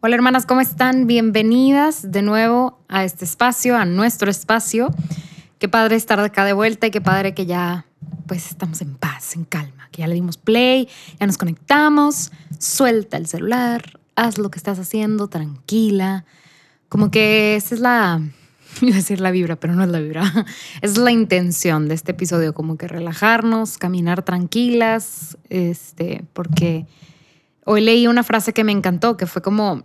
Hola 0.00 0.14
hermanas, 0.14 0.44
¿cómo 0.44 0.60
están? 0.60 1.06
Bienvenidas 1.06 2.12
de 2.12 2.20
nuevo 2.20 2.78
a 2.86 3.04
este 3.04 3.24
espacio, 3.24 3.78
a 3.78 3.86
nuestro 3.86 4.30
espacio. 4.30 4.94
Qué 5.58 5.70
padre 5.70 5.96
estar 5.96 6.20
acá 6.20 6.44
de 6.44 6.52
vuelta 6.52 6.86
y 6.86 6.90
qué 6.90 7.00
padre 7.00 7.32
que 7.32 7.46
ya 7.46 7.86
pues 8.26 8.50
estamos 8.50 8.82
en 8.82 8.94
paz, 8.94 9.34
en 9.36 9.46
calma, 9.46 9.88
que 9.90 10.02
ya 10.02 10.06
le 10.06 10.14
dimos 10.14 10.36
play, 10.36 10.86
ya 11.18 11.26
nos 11.26 11.38
conectamos, 11.38 12.30
suelta 12.58 13.16
el 13.16 13.26
celular, 13.26 13.98
haz 14.16 14.36
lo 14.36 14.50
que 14.50 14.58
estás 14.58 14.78
haciendo, 14.78 15.28
tranquila. 15.28 16.26
Como 16.90 17.10
que 17.10 17.56
esa 17.56 17.74
es 17.74 17.80
la, 17.80 18.20
iba 18.82 18.92
a 18.92 18.96
decir 18.96 19.22
la 19.22 19.30
vibra, 19.30 19.56
pero 19.56 19.74
no 19.74 19.82
es 19.82 19.88
la 19.88 20.00
vibra, 20.00 20.30
es 20.82 20.98
la 20.98 21.10
intención 21.10 21.88
de 21.88 21.94
este 21.94 22.12
episodio, 22.12 22.52
como 22.52 22.76
que 22.76 22.86
relajarnos, 22.86 23.78
caminar 23.78 24.22
tranquilas, 24.22 25.38
este, 25.48 26.22
porque 26.34 26.84
hoy 27.66 27.82
leí 27.82 28.06
una 28.06 28.24
frase 28.24 28.54
que 28.54 28.64
me 28.64 28.72
encantó, 28.72 29.18
que 29.18 29.26
fue 29.26 29.42
como 29.42 29.82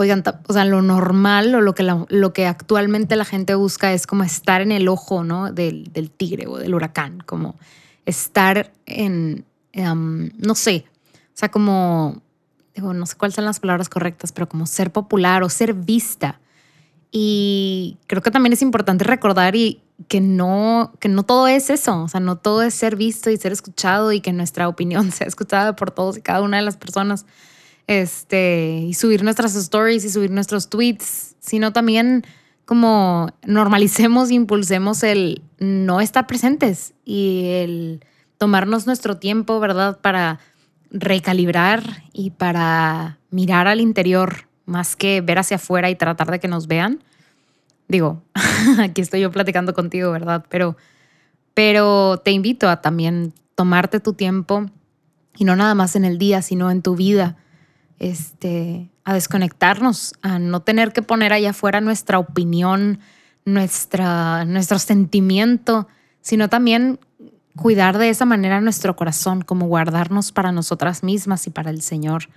Oigan, 0.00 0.22
o 0.46 0.52
sea, 0.52 0.64
lo 0.64 0.80
normal 0.80 1.52
o 1.56 1.60
lo 1.60 1.74
que, 1.74 1.82
lo 1.82 2.32
que 2.32 2.46
actualmente 2.46 3.16
la 3.16 3.24
gente 3.24 3.56
busca 3.56 3.92
es 3.92 4.06
como 4.06 4.22
estar 4.22 4.60
en 4.60 4.70
el 4.70 4.86
ojo, 4.86 5.24
¿no? 5.24 5.50
Del, 5.50 5.90
tigre 6.16 6.46
o 6.46 6.56
del 6.56 6.72
huracán, 6.72 7.18
como 7.26 7.56
estar 8.06 8.72
en, 8.86 9.44
em, 9.72 10.30
no 10.38 10.54
sé, 10.54 10.84
o 11.16 11.36
sea, 11.40 11.50
como, 11.50 12.22
digo, 12.76 12.94
no 12.94 13.06
sé 13.06 13.16
cuáles 13.16 13.34
son 13.34 13.44
las 13.44 13.58
palabras 13.58 13.88
correctas, 13.88 14.30
pero 14.30 14.48
como 14.48 14.66
ser 14.66 14.92
popular 14.92 15.42
o 15.42 15.48
ser 15.48 15.74
vista. 15.74 16.40
Y 17.10 17.96
creo 18.06 18.22
que 18.22 18.30
también 18.30 18.52
es 18.52 18.62
importante 18.62 19.02
recordar 19.02 19.56
y 19.56 19.82
que 20.06 20.20
no, 20.20 20.92
que 21.00 21.08
no 21.08 21.24
todo 21.24 21.48
es 21.48 21.70
eso, 21.70 22.02
o 22.02 22.08
sea, 22.08 22.20
no 22.20 22.36
todo 22.36 22.62
es 22.62 22.74
ser 22.74 22.94
visto 22.94 23.30
y 23.30 23.36
ser 23.36 23.52
escuchado 23.52 24.12
y 24.12 24.20
que 24.20 24.32
nuestra 24.32 24.68
opinión 24.68 25.10
sea 25.12 25.26
escuchada 25.26 25.74
por 25.74 25.90
todos 25.90 26.16
y 26.18 26.22
cada 26.22 26.42
una 26.42 26.58
de 26.58 26.62
las 26.62 26.76
personas 26.76 27.26
este, 27.88 28.84
y 28.86 28.94
subir 28.94 29.24
nuestras 29.24 29.56
stories 29.56 30.04
y 30.04 30.10
subir 30.10 30.30
nuestros 30.30 30.68
tweets, 30.68 31.34
sino 31.40 31.72
también 31.72 32.24
como 32.64 33.30
normalicemos 33.46 34.30
impulsemos 34.30 35.02
el 35.02 35.42
no 35.58 36.02
estar 36.02 36.26
presentes 36.26 36.92
y 37.04 37.44
el 37.46 38.04
tomarnos 38.36 38.86
nuestro 38.86 39.16
tiempo, 39.16 39.58
¿verdad? 39.58 39.98
Para 40.00 40.38
recalibrar 40.90 42.04
y 42.12 42.30
para 42.30 43.18
mirar 43.30 43.68
al 43.68 43.80
interior 43.80 44.48
más 44.66 44.96
que 44.96 45.22
ver 45.22 45.38
hacia 45.38 45.56
afuera 45.56 45.88
y 45.88 45.96
tratar 45.96 46.30
de 46.30 46.40
que 46.40 46.48
nos 46.48 46.66
vean. 46.66 47.02
Digo, 47.88 48.22
aquí 48.78 49.00
estoy 49.00 49.20
yo 49.20 49.30
platicando 49.30 49.74
contigo, 49.74 50.12
¿verdad? 50.12 50.44
Pero, 50.48 50.76
pero 51.54 52.20
te 52.24 52.30
invito 52.30 52.68
a 52.68 52.80
también 52.80 53.32
tomarte 53.54 53.98
tu 53.98 54.12
tiempo 54.12 54.66
y 55.36 55.44
no 55.44 55.56
nada 55.56 55.74
más 55.74 55.96
en 55.96 56.04
el 56.04 56.18
día, 56.18 56.42
sino 56.42 56.70
en 56.70 56.82
tu 56.82 56.94
vida 56.94 57.36
este, 57.98 58.90
a 59.04 59.14
desconectarnos, 59.14 60.14
a 60.22 60.38
no 60.38 60.60
tener 60.60 60.92
que 60.92 61.02
poner 61.02 61.32
allá 61.32 61.50
afuera 61.50 61.80
nuestra 61.80 62.18
opinión, 62.18 63.00
nuestra, 63.44 64.44
nuestro 64.44 64.78
sentimiento, 64.78 65.88
sino 66.20 66.48
también 66.48 67.00
cuidar 67.56 67.98
de 67.98 68.10
esa 68.10 68.24
manera 68.24 68.60
nuestro 68.60 68.94
corazón, 68.96 69.42
como 69.42 69.66
guardarnos 69.66 70.30
para 70.32 70.52
nosotras 70.52 71.02
mismas 71.02 71.46
y 71.46 71.50
para 71.50 71.70
el 71.70 71.82
Señor. 71.82 72.28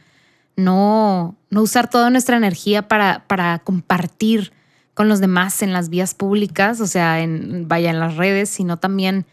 No, 0.56 1.36
no 1.50 1.62
usar 1.62 1.90
toda 1.90 2.10
nuestra 2.10 2.38
energía 2.38 2.88
para, 2.88 3.26
para 3.28 3.60
compartir 3.60 4.52
con 4.94 5.08
los 5.08 5.20
demás 5.20 5.62
en 5.62 5.74
las 5.74 5.90
vías 5.90 6.14
públicas, 6.14 6.82
o 6.82 6.88
sea, 6.88 7.22
en, 7.22 7.68
vaya 7.68 7.90
en 7.90 8.00
las 8.00 8.18
redes, 8.18 8.50
sino 8.50 8.78
también 8.78 9.26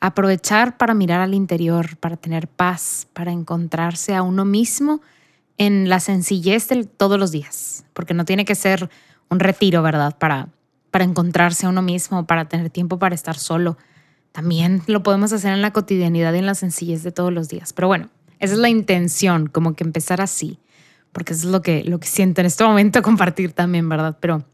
aprovechar 0.00 0.76
para 0.76 0.94
mirar 0.94 1.20
al 1.20 1.34
interior, 1.34 1.96
para 1.96 2.16
tener 2.16 2.48
paz, 2.48 3.08
para 3.12 3.32
encontrarse 3.32 4.14
a 4.14 4.22
uno 4.22 4.44
mismo 4.44 5.00
en 5.56 5.88
la 5.88 5.98
sencillez 6.00 6.68
de 6.68 6.84
todos 6.84 7.18
los 7.18 7.32
días, 7.32 7.84
porque 7.92 8.14
no 8.14 8.24
tiene 8.24 8.44
que 8.44 8.54
ser 8.54 8.88
un 9.28 9.40
retiro, 9.40 9.82
¿verdad? 9.82 10.16
Para, 10.16 10.48
para 10.90 11.04
encontrarse 11.04 11.66
a 11.66 11.68
uno 11.68 11.82
mismo, 11.82 12.26
para 12.26 12.48
tener 12.48 12.70
tiempo 12.70 12.98
para 12.98 13.14
estar 13.14 13.36
solo. 13.36 13.76
También 14.32 14.82
lo 14.86 15.02
podemos 15.02 15.32
hacer 15.32 15.52
en 15.52 15.62
la 15.62 15.72
cotidianidad 15.72 16.32
y 16.34 16.38
en 16.38 16.46
la 16.46 16.54
sencillez 16.54 17.02
de 17.02 17.10
todos 17.10 17.32
los 17.32 17.48
días. 17.48 17.72
Pero 17.72 17.88
bueno, 17.88 18.08
esa 18.38 18.54
es 18.54 18.60
la 18.60 18.68
intención, 18.68 19.48
como 19.48 19.74
que 19.74 19.82
empezar 19.82 20.20
así, 20.20 20.60
porque 21.12 21.32
eso 21.32 21.48
es 21.48 21.52
lo 21.52 21.60
que, 21.60 21.82
lo 21.82 21.98
que 21.98 22.06
siento 22.06 22.40
en 22.40 22.46
este 22.46 22.62
momento 22.62 23.02
compartir 23.02 23.52
también, 23.52 23.88
¿verdad? 23.88 24.16
Pero 24.20 24.44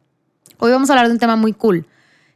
hoy 0.58 0.70
vamos 0.70 0.90
a 0.90 0.92
hablar 0.94 1.06
de 1.06 1.12
un 1.12 1.18
tema 1.18 1.36
muy 1.36 1.52
cool, 1.52 1.86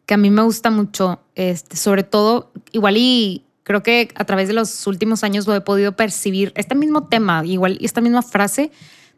que 0.06 0.14
a 0.14 0.16
mí 0.16 0.30
me 0.30 0.42
gusta 0.42 0.70
mucho, 0.70 1.20
este, 1.34 1.76
sobre 1.76 2.02
todo, 2.02 2.50
igual 2.72 2.96
y 2.96 3.44
Creo 3.68 3.82
que 3.82 4.08
a 4.14 4.24
través 4.24 4.48
de 4.48 4.54
los 4.54 4.86
últimos 4.86 5.22
años 5.24 5.46
lo 5.46 5.54
he 5.54 5.60
podido 5.60 5.92
percibir, 5.92 6.54
este 6.56 6.74
mismo 6.74 7.04
tema, 7.04 7.44
igual 7.44 7.76
esta 7.82 8.00
misma 8.00 8.22
frase, 8.22 8.70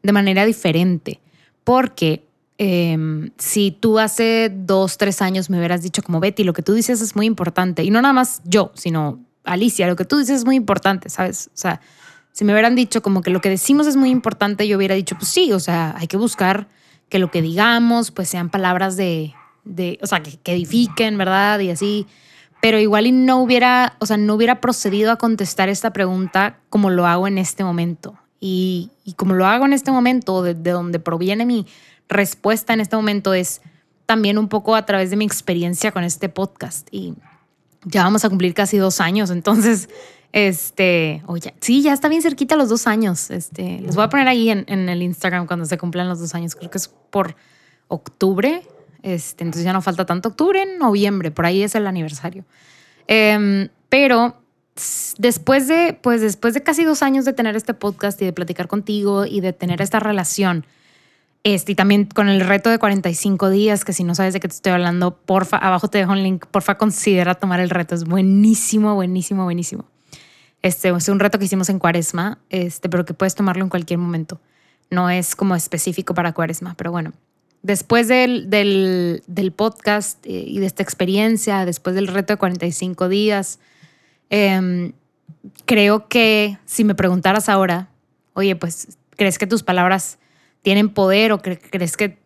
de 0.03 0.11
manera 0.11 0.45
diferente. 0.45 1.21
Porque 1.63 2.25
em, 2.59 3.31
si 3.39 3.71
tú 3.71 4.01
hace 4.01 4.51
dos, 4.53 4.99
tres 4.99 5.23
años 5.23 5.51
me 5.51 5.59
hubieras 5.59 5.83
dicho 5.83 6.03
como 6.03 6.19
Betty, 6.19 6.43
lo 6.43 6.53
que 6.53 6.63
tú 6.63 6.75
dices 6.75 7.01
es 7.01 7.15
muy 7.15 7.27
importante, 7.27 7.85
y 7.85 7.91
no 7.93 8.03
nada 8.03 8.13
más 8.13 8.43
yo, 8.45 8.73
sino 8.75 9.21
Alicia, 9.45 9.87
lo 9.87 9.95
que 9.95 10.05
tú 10.05 10.19
dices 10.19 10.39
es 10.39 10.45
muy 10.45 10.57
importante, 10.57 11.11
¿sabes? 11.11 11.47
O 11.55 11.57
sea, 11.57 11.81
si 12.33 12.45
me 12.45 12.53
hubieran 12.53 12.75
dicho 12.75 13.03
como 13.03 13.23
que 13.23 13.31
lo 13.31 13.41
que 13.41 13.51
decimos 13.51 13.87
es 13.87 13.95
muy 13.95 14.11
importante, 14.11 14.67
yo 14.67 14.79
hubiera 14.79 14.97
dicho, 14.97 15.15
pues 15.15 15.29
sí, 15.29 15.53
o 15.53 15.61
sea, 15.61 15.95
hay 15.97 16.09
que 16.09 16.17
buscar 16.17 16.67
que 17.11 17.19
lo 17.19 17.31
que 17.31 17.43
digamos, 17.43 18.11
pues 18.11 18.31
sean 18.31 18.49
palabras 18.49 18.97
de, 18.97 19.35
de 19.65 19.99
o 20.01 20.07
sea, 20.07 20.23
que, 20.23 20.39
que 20.39 20.55
edifiquen, 20.55 21.19
¿verdad? 21.19 21.59
Y 21.61 21.71
así 21.71 22.07
pero 22.61 22.79
igual 22.79 23.07
y 23.07 23.13
no 23.13 23.43
hubiera, 23.43 23.97
o 23.99 24.07
sea, 24.07 24.19
no 24.19 24.35
hubiera 24.35 24.61
procedido 24.61 25.11
a 25.11 25.17
contestar 25.17 25.69
esta 25.69 25.93
pregunta 25.93 26.59
como 26.69 26.91
lo 26.91 27.07
hago 27.07 27.27
en 27.27 27.39
este 27.39 27.65
momento. 27.65 28.19
Y, 28.39 28.91
como 29.17 29.35
lo 29.35 29.47
hago 29.47 29.67
en 29.67 29.73
este 29.73 29.91
momento, 29.91 30.43
de, 30.43 30.55
donde 30.55 30.99
proviene 30.99 31.45
mi 31.45 31.67
respuesta 32.09 32.73
en 32.73 32.81
este 32.81 32.97
momento 32.97 33.35
es 33.35 33.61
también 34.07 34.39
un 34.39 34.49
poco 34.49 34.75
a 34.75 34.87
través 34.87 35.11
de 35.11 35.17
mi 35.17 35.25
experiencia 35.25 35.93
con 35.93 36.05
este 36.05 36.29
podcast. 36.29 36.89
Y 36.91 37.15
ya 37.85 38.03
vamos 38.03 38.25
a 38.25 38.29
cumplir 38.29 38.55
casi 38.55 38.77
dos 38.77 39.01
años, 39.01 39.31
entonces, 39.31 39.89
este, 40.33 41.23
oye, 41.27 41.55
sí, 41.61 41.83
ya 41.83 41.93
está 41.93 42.09
bien 42.09 42.23
cerquita 42.23 42.57
los 42.57 42.69
dos 42.69 42.87
años. 42.87 43.31
Este, 43.31 43.81
les 43.81 43.97
voy 43.97 44.05
a 44.05 44.09
poner 44.09 44.29
ahí 44.29 44.51
en, 44.51 44.89
el 44.89 45.03
Instagram 45.03 45.47
cuando 45.47 45.67
se 45.67 45.77
cumplan 45.77 46.09
los 46.09 46.21
dos 46.21 46.35
años, 46.35 46.55
creo 46.55 46.71
que 46.71 46.79
es 46.79 46.89
por 46.89 47.35
octubre, 47.89 48.63
este, 49.03 49.45
entonces 49.45 49.65
ya 49.65 49.73
no 49.73 49.83
falta 49.83 50.07
tanto 50.07 50.29
octubre, 50.29 50.63
en 50.63 50.79
noviembre, 50.79 51.31
por 51.31 51.47
ahí 51.47 51.63
es 51.63 51.75
el 51.75 51.87
aniversario. 51.87 52.45
Em, 53.09 53.69
pero 53.89 54.37
después 55.19 55.67
de, 55.67 55.99
pues 56.01 56.21
después 56.21 56.55
de 56.55 56.63
casi 56.63 56.85
dos 56.85 57.03
años 57.03 57.25
de 57.25 57.33
tener 57.33 57.57
este 57.57 57.75
podcast 57.75 58.21
y 58.23 58.25
de 58.25 58.33
platicar 58.33 58.69
contigo 58.69 59.27
y 59.27 59.41
de 59.41 59.53
tener 59.53 59.83
esta 59.83 59.99
relación, 59.99 60.65
este, 61.43 61.73
y 61.73 61.75
también 61.75 62.05
con 62.05 62.29
el 62.29 62.41
reto 62.41 62.71
de 62.71 62.79
45 62.79 63.51
días, 63.51 63.85
que 63.85 63.93
si 63.93 64.05
no 64.05 64.15
sabes 64.15 64.35
de 64.35 64.41
qué 64.41 64.47
te 64.47 64.55
estoy 64.55 64.73
hablando, 64.73 65.17
porfa, 65.17 65.57
abajo 65.57 65.89
te 65.89 65.99
dejo 65.99 66.13
un 66.13 66.23
link, 66.23 66.47
porfa 66.47 66.77
considera 66.77 67.35
tomar 67.35 67.59
el 67.59 67.71
reto, 67.71 67.97
es 67.97 68.05
buenísimo, 68.05 68.95
buenísimo, 68.95 69.45
buenísimo. 69.45 69.87
Este 70.63 70.91
es 70.91 71.09
un 71.09 71.21
reto 71.21 71.39
que 71.39 71.47
hicimos 71.47 71.69
en 71.69 71.79
cuaresma, 71.79 72.39
este, 72.51 72.89
pero 72.89 73.05
que 73.05 73.15
puedes 73.15 73.35
tomarlo 73.35 73.65
en 73.65 73.71
cualquier 73.71 73.99
momento. 73.99 74.41
No 74.91 75.09
es 75.09 75.35
como 75.35 75.55
específico 75.55 76.15
para 76.15 76.33
cuaresma, 76.33 76.75
pero 76.77 76.91
bueno, 76.91 77.13
después 77.63 78.09
del, 78.09 78.51
del, 78.51 79.53
podcast 79.53 80.25
eh, 80.27 80.45
y 80.47 80.59
de 80.59 80.67
esta 80.67 80.83
experiencia, 80.83 81.65
después 81.65 81.95
del 81.95 82.09
reto 82.09 82.35
de 82.35 82.39
45 82.39 83.09
días, 83.09 83.59
em, 84.29 84.93
creo 85.65 86.09
que 86.09 86.59
si 86.67 86.85
me 86.85 86.95
preguntaras 86.95 87.49
ahora, 87.49 87.89
oye, 88.35 88.57
pues, 88.57 88.99
¿crees 89.17 89.39
que 89.39 89.47
tus 89.47 89.63
palabras 89.63 90.19
tienen 90.63 90.91
poder 90.91 91.33
o 91.33 91.41
crees 91.41 91.97
que 91.97 92.19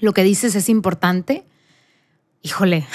lo 0.00 0.12
que 0.12 0.22
dices 0.22 0.54
es 0.54 0.68
importante? 0.68 1.44
Híjole, 2.46 2.86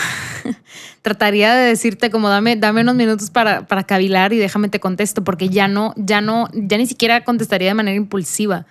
trataría 1.01 1.53
de 1.53 1.67
decirte 1.67 2.09
como 2.09 2.29
dame, 2.29 2.55
dame 2.55 2.81
unos 2.81 2.95
minutos 2.95 3.29
para, 3.29 3.67
para 3.67 3.83
cavilar 3.83 4.31
y 4.31 4.37
déjame 4.37 4.69
te 4.69 4.79
contesto, 4.79 5.23
porque 5.23 5.49
ya 5.49 5.67
no, 5.67 5.93
ya 5.97 6.21
no, 6.21 6.47
ya 6.53 6.77
ni 6.77 6.87
siquiera 6.87 7.23
contestaría 7.23 7.67
de 7.67 7.73
manera 7.73 7.97
impulsiva. 7.97 8.65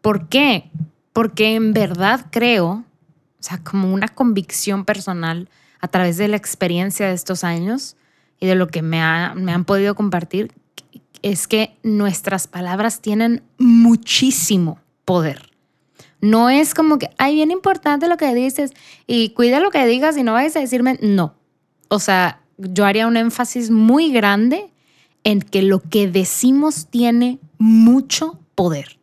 ¿Por 0.00 0.28
qué? 0.28 0.70
porque 1.12 1.54
en 1.54 1.72
verdad 1.72 2.26
creo, 2.30 2.68
o 2.70 2.84
sea, 3.42 3.58
como 3.58 3.92
una 3.92 4.08
convicción 4.08 4.84
personal 4.84 5.48
a 5.80 5.88
través 5.88 6.16
de 6.16 6.28
la 6.28 6.36
experiencia 6.36 7.06
de 7.08 7.14
estos 7.14 7.44
años 7.44 7.96
y 8.40 8.46
de 8.46 8.54
lo 8.54 8.68
que 8.68 8.82
me, 8.82 9.00
me 9.34 9.52
han 9.52 9.64
podido 9.64 9.94
compartir, 9.94 10.52
es 11.22 11.46
que 11.46 11.76
nuestras 11.82 12.48
palabras 12.48 13.00
tienen 13.00 13.42
muchísimo 13.58 14.80
poder. 15.04 15.51
No 16.22 16.48
es 16.48 16.72
como 16.72 16.98
que, 16.98 17.10
ay, 17.18 17.34
bien 17.34 17.50
importante 17.50 18.08
lo 18.08 18.16
que 18.16 18.34
dices 18.34 18.72
y 19.06 19.30
cuida 19.30 19.60
lo 19.60 19.70
que 19.70 19.84
digas 19.84 20.16
y 20.16 20.22
no 20.22 20.32
vayas 20.32 20.56
a 20.56 20.60
decirme, 20.60 20.98
no. 21.02 21.34
O 21.88 21.98
sea, 21.98 22.40
yo 22.56 22.86
haría 22.86 23.06
un 23.06 23.16
énfasis 23.16 23.70
muy 23.70 24.12
grande 24.12 24.70
en 25.24 25.40
que 25.40 25.62
lo 25.62 25.80
que 25.80 26.08
decimos 26.08 26.86
tiene 26.86 27.38
mucho 27.58 28.38
poder. 28.54 28.98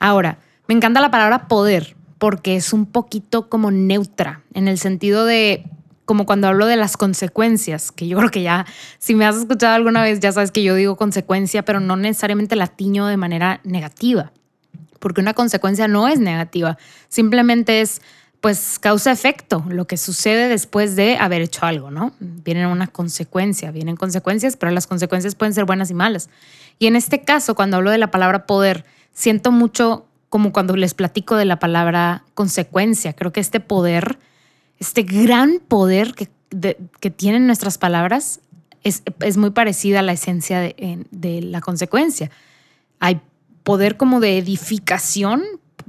Ahora, 0.00 0.38
me 0.66 0.74
encanta 0.74 1.00
la 1.00 1.10
palabra 1.10 1.48
poder 1.48 1.96
porque 2.18 2.56
es 2.56 2.72
un 2.72 2.84
poquito 2.84 3.48
como 3.48 3.70
neutra 3.70 4.42
en 4.52 4.68
el 4.68 4.78
sentido 4.78 5.24
de 5.24 5.64
como 6.04 6.26
cuando 6.26 6.48
hablo 6.48 6.66
de 6.66 6.76
las 6.76 6.96
consecuencias, 6.96 7.92
que 7.92 8.08
yo 8.08 8.18
creo 8.18 8.30
que 8.32 8.42
ya, 8.42 8.66
si 8.98 9.14
me 9.14 9.26
has 9.26 9.36
escuchado 9.36 9.74
alguna 9.74 10.02
vez, 10.02 10.18
ya 10.18 10.32
sabes 10.32 10.50
que 10.50 10.64
yo 10.64 10.74
digo 10.74 10.96
consecuencia, 10.96 11.64
pero 11.64 11.78
no 11.78 11.96
necesariamente 11.96 12.56
la 12.56 12.66
tiño 12.66 13.06
de 13.06 13.16
manera 13.16 13.60
negativa, 13.62 14.32
porque 15.00 15.20
una 15.20 15.34
consecuencia 15.34 15.88
no 15.88 16.06
es 16.06 16.20
negativa, 16.20 16.78
simplemente 17.08 17.80
es 17.80 18.00
pues 18.40 18.78
causa-efecto, 18.78 19.64
lo 19.68 19.86
que 19.86 19.98
sucede 19.98 20.48
después 20.48 20.96
de 20.96 21.18
haber 21.18 21.42
hecho 21.42 21.66
algo, 21.66 21.90
¿no? 21.90 22.12
Vienen 22.20 22.66
una 22.68 22.86
consecuencia, 22.86 23.70
vienen 23.70 23.96
consecuencias, 23.96 24.56
pero 24.56 24.72
las 24.72 24.86
consecuencias 24.86 25.34
pueden 25.34 25.52
ser 25.52 25.66
buenas 25.66 25.90
y 25.90 25.94
malas. 25.94 26.30
Y 26.78 26.86
en 26.86 26.96
este 26.96 27.20
caso, 27.20 27.54
cuando 27.54 27.76
hablo 27.76 27.90
de 27.90 27.98
la 27.98 28.10
palabra 28.10 28.46
poder, 28.46 28.86
siento 29.12 29.52
mucho 29.52 30.06
como 30.30 30.52
cuando 30.52 30.74
les 30.76 30.94
platico 30.94 31.36
de 31.36 31.44
la 31.44 31.58
palabra 31.58 32.24
consecuencia. 32.34 33.12
Creo 33.12 33.32
que 33.32 33.40
este 33.40 33.60
poder, 33.60 34.18
este 34.78 35.02
gran 35.02 35.58
poder 35.68 36.14
que, 36.14 36.28
que 37.00 37.10
tienen 37.10 37.46
nuestras 37.46 37.76
palabras, 37.76 38.40
es, 38.82 39.02
es, 39.20 39.36
muy 39.36 39.50
parecida 39.50 39.98
a 39.98 40.02
la 40.02 40.12
esencia 40.12 40.60
de, 40.60 41.04
de 41.10 41.42
la 41.42 41.60
consecuencia. 41.60 42.30
Hay 42.98 43.20
poder 43.62 43.96
como 43.96 44.20
de 44.20 44.38
edificación 44.38 45.42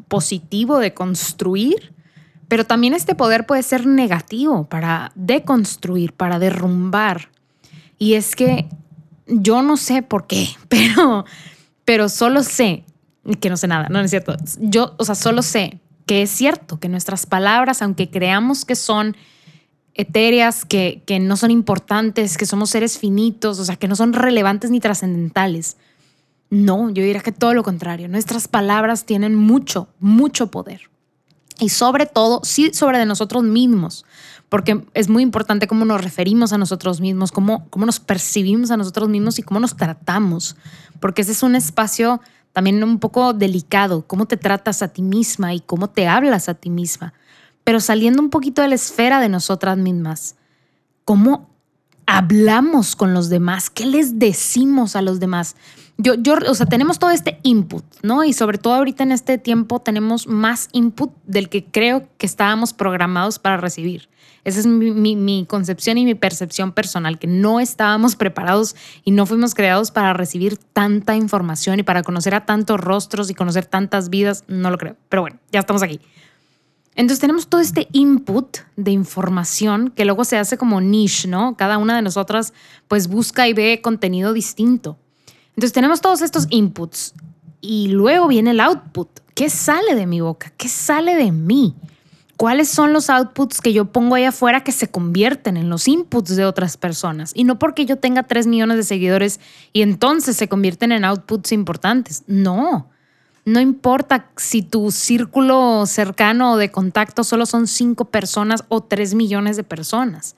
positivo, 0.07 0.79
de 0.79 0.93
construir, 0.93 1.93
pero 2.47 2.65
también 2.65 2.93
este 2.93 3.15
poder 3.15 3.45
puede 3.45 3.63
ser 3.63 3.87
negativo 3.87 4.65
para 4.65 5.11
deconstruir, 5.15 6.13
para 6.13 6.37
derrumbar. 6.37 7.29
Y 7.97 8.15
es 8.15 8.35
que 8.35 8.67
yo 9.25 9.61
no 9.61 9.77
sé 9.77 10.01
por 10.01 10.27
qué, 10.27 10.49
pero, 10.67 11.25
pero 11.85 12.09
solo 12.09 12.43
sé 12.43 12.83
que 13.39 13.49
no 13.49 13.57
sé 13.57 13.67
nada, 13.67 13.87
no, 13.89 13.99
es 13.99 14.09
cierto. 14.09 14.35
Yo, 14.59 14.95
o 14.97 15.05
sea, 15.05 15.15
solo 15.15 15.41
sé 15.41 15.79
que 16.05 16.23
es 16.23 16.29
cierto 16.31 16.79
que 16.79 16.89
nuestras 16.89 17.25
palabras, 17.25 17.81
aunque 17.81 18.09
creamos 18.09 18.65
que 18.65 18.75
son 18.75 19.15
etéreas, 19.93 20.65
que, 20.65 21.03
que 21.05 21.19
no 21.19 21.37
son 21.37 21.51
importantes, 21.51 22.37
que 22.37 22.45
somos 22.45 22.69
seres 22.69 22.97
finitos, 22.97 23.59
o 23.59 23.65
sea, 23.65 23.75
que 23.75 23.87
no 23.87 23.95
son 23.95 24.13
relevantes 24.13 24.71
ni 24.71 24.79
trascendentales, 24.79 25.77
no, 26.51 26.89
yo 26.89 27.01
diría 27.01 27.21
que 27.21 27.31
todo 27.31 27.53
lo 27.53 27.63
contrario. 27.63 28.09
Nuestras 28.09 28.49
palabras 28.49 29.05
tienen 29.05 29.35
mucho, 29.35 29.87
mucho 29.99 30.51
poder. 30.51 30.91
Y 31.59 31.69
sobre 31.69 32.05
todo, 32.05 32.41
sí, 32.43 32.73
sobre 32.73 32.99
de 32.99 33.05
nosotros 33.05 33.43
mismos, 33.43 34.05
porque 34.49 34.83
es 34.93 35.07
muy 35.07 35.23
importante 35.23 35.65
cómo 35.65 35.85
nos 35.85 36.03
referimos 36.03 36.51
a 36.51 36.57
nosotros 36.57 36.99
mismos, 36.99 37.31
cómo, 37.31 37.69
cómo 37.69 37.85
nos 37.85 38.01
percibimos 38.01 38.69
a 38.69 38.77
nosotros 38.77 39.07
mismos 39.07 39.39
y 39.39 39.43
cómo 39.43 39.61
nos 39.61 39.77
tratamos, 39.77 40.57
porque 40.99 41.21
ese 41.21 41.31
es 41.31 41.41
un 41.41 41.55
espacio 41.55 42.19
también 42.51 42.83
un 42.83 42.99
poco 42.99 43.31
delicado, 43.31 44.05
cómo 44.05 44.25
te 44.25 44.35
tratas 44.35 44.81
a 44.81 44.89
ti 44.89 45.03
misma 45.03 45.53
y 45.53 45.61
cómo 45.61 45.89
te 45.89 46.07
hablas 46.07 46.49
a 46.49 46.55
ti 46.55 46.69
misma, 46.69 47.13
pero 47.63 47.79
saliendo 47.79 48.21
un 48.21 48.29
poquito 48.29 48.61
de 48.61 48.67
la 48.67 48.75
esfera 48.75 49.21
de 49.21 49.29
nosotras 49.29 49.77
mismas, 49.77 50.35
cómo 51.05 51.49
hablamos 52.05 52.97
con 52.97 53.13
los 53.13 53.29
demás, 53.29 53.69
qué 53.69 53.85
les 53.85 54.19
decimos 54.19 54.97
a 54.97 55.01
los 55.01 55.21
demás 55.21 55.55
yo, 56.01 56.15
yo, 56.15 56.35
o 56.47 56.55
sea, 56.55 56.65
tenemos 56.65 56.99
todo 56.99 57.11
este 57.11 57.39
input, 57.43 57.83
¿no? 58.01 58.23
Y 58.23 58.33
sobre 58.33 58.57
todo 58.57 58.73
ahorita 58.73 59.03
en 59.03 59.11
este 59.11 59.37
tiempo 59.37 59.79
tenemos 59.79 60.27
más 60.27 60.69
input 60.71 61.11
del 61.25 61.49
que 61.49 61.65
creo 61.65 62.07
que 62.17 62.25
estábamos 62.25 62.73
programados 62.73 63.39
para 63.39 63.57
recibir. 63.57 64.09
Esa 64.43 64.59
es 64.59 64.65
mi, 64.65 65.15
mi, 65.15 65.45
concepción 65.45 65.99
y 65.99 66.05
mi 66.05 66.15
percepción 66.15 66.71
personal, 66.71 67.19
que 67.19 67.27
no 67.27 67.59
estábamos 67.59 68.15
preparados 68.17 68.75
y 69.03 69.11
no 69.11 69.25
fuimos 69.25 69.53
creados 69.53 69.91
para 69.91 70.13
recibir 70.13 70.57
tanta 70.57 71.15
información 71.15 71.79
y 71.79 71.83
para 71.83 72.01
conocer 72.01 72.33
a 72.33 72.45
tantos 72.45 72.79
rostros 72.79 73.29
y 73.29 73.35
conocer 73.35 73.65
tantas 73.65 74.09
vidas, 74.09 74.43
no 74.47 74.71
lo 74.71 74.77
creo. 74.77 74.95
Pero 75.09 75.21
bueno, 75.21 75.39
ya 75.51 75.59
estamos 75.59 75.83
aquí. 75.83 75.99
Entonces 76.95 77.19
tenemos 77.19 77.47
todo 77.47 77.61
este 77.61 77.87
input 77.93 78.57
de 78.75 78.91
información 78.91 79.91
que 79.91 80.03
luego 80.03 80.25
se 80.25 80.37
hace 80.37 80.57
como 80.57 80.81
niche, 80.81 81.27
¿no? 81.27 81.55
Cada 81.55 81.77
una 81.77 81.95
de 81.95 82.01
nosotras 82.01 82.53
pues 82.87 83.07
busca 83.07 83.47
y 83.47 83.53
ve 83.53 83.79
contenido 83.81 84.33
distinto. 84.33 84.97
Entonces 85.55 85.73
tenemos 85.73 86.01
todos 86.01 86.21
estos 86.21 86.47
inputs 86.49 87.13
y 87.61 87.89
luego 87.89 88.27
viene 88.27 88.51
el 88.51 88.59
output. 88.59 89.07
¿Qué 89.35 89.49
sale 89.49 89.95
de 89.95 90.07
mi 90.07 90.21
boca? 90.21 90.51
¿Qué 90.57 90.67
sale 90.67 91.15
de 91.15 91.31
mí? 91.31 91.75
¿Cuáles 92.37 92.69
son 92.69 92.91
los 92.91 93.11
outputs 93.11 93.61
que 93.61 93.71
yo 93.71 93.85
pongo 93.85 94.15
ahí 94.15 94.23
afuera 94.23 94.63
que 94.63 94.71
se 94.71 94.89
convierten 94.89 95.57
en 95.57 95.69
los 95.69 95.87
inputs 95.87 96.35
de 96.35 96.45
otras 96.45 96.75
personas? 96.75 97.31
Y 97.35 97.43
no 97.43 97.59
porque 97.59 97.85
yo 97.85 97.97
tenga 97.97 98.23
3 98.23 98.47
millones 98.47 98.77
de 98.77 98.83
seguidores 98.83 99.39
y 99.73 99.83
entonces 99.83 100.37
se 100.37 100.47
convierten 100.47 100.91
en 100.91 101.05
outputs 101.05 101.51
importantes. 101.51 102.23
No. 102.25 102.89
No 103.45 103.59
importa 103.59 104.29
si 104.37 104.63
tu 104.63 104.91
círculo 104.91 105.85
cercano 105.85 106.57
de 106.57 106.71
contacto 106.71 107.23
solo 107.23 107.45
son 107.45 107.67
5 107.67 108.05
personas 108.05 108.63
o 108.69 108.81
3 108.81 109.13
millones 109.13 109.55
de 109.55 109.63
personas 109.63 110.35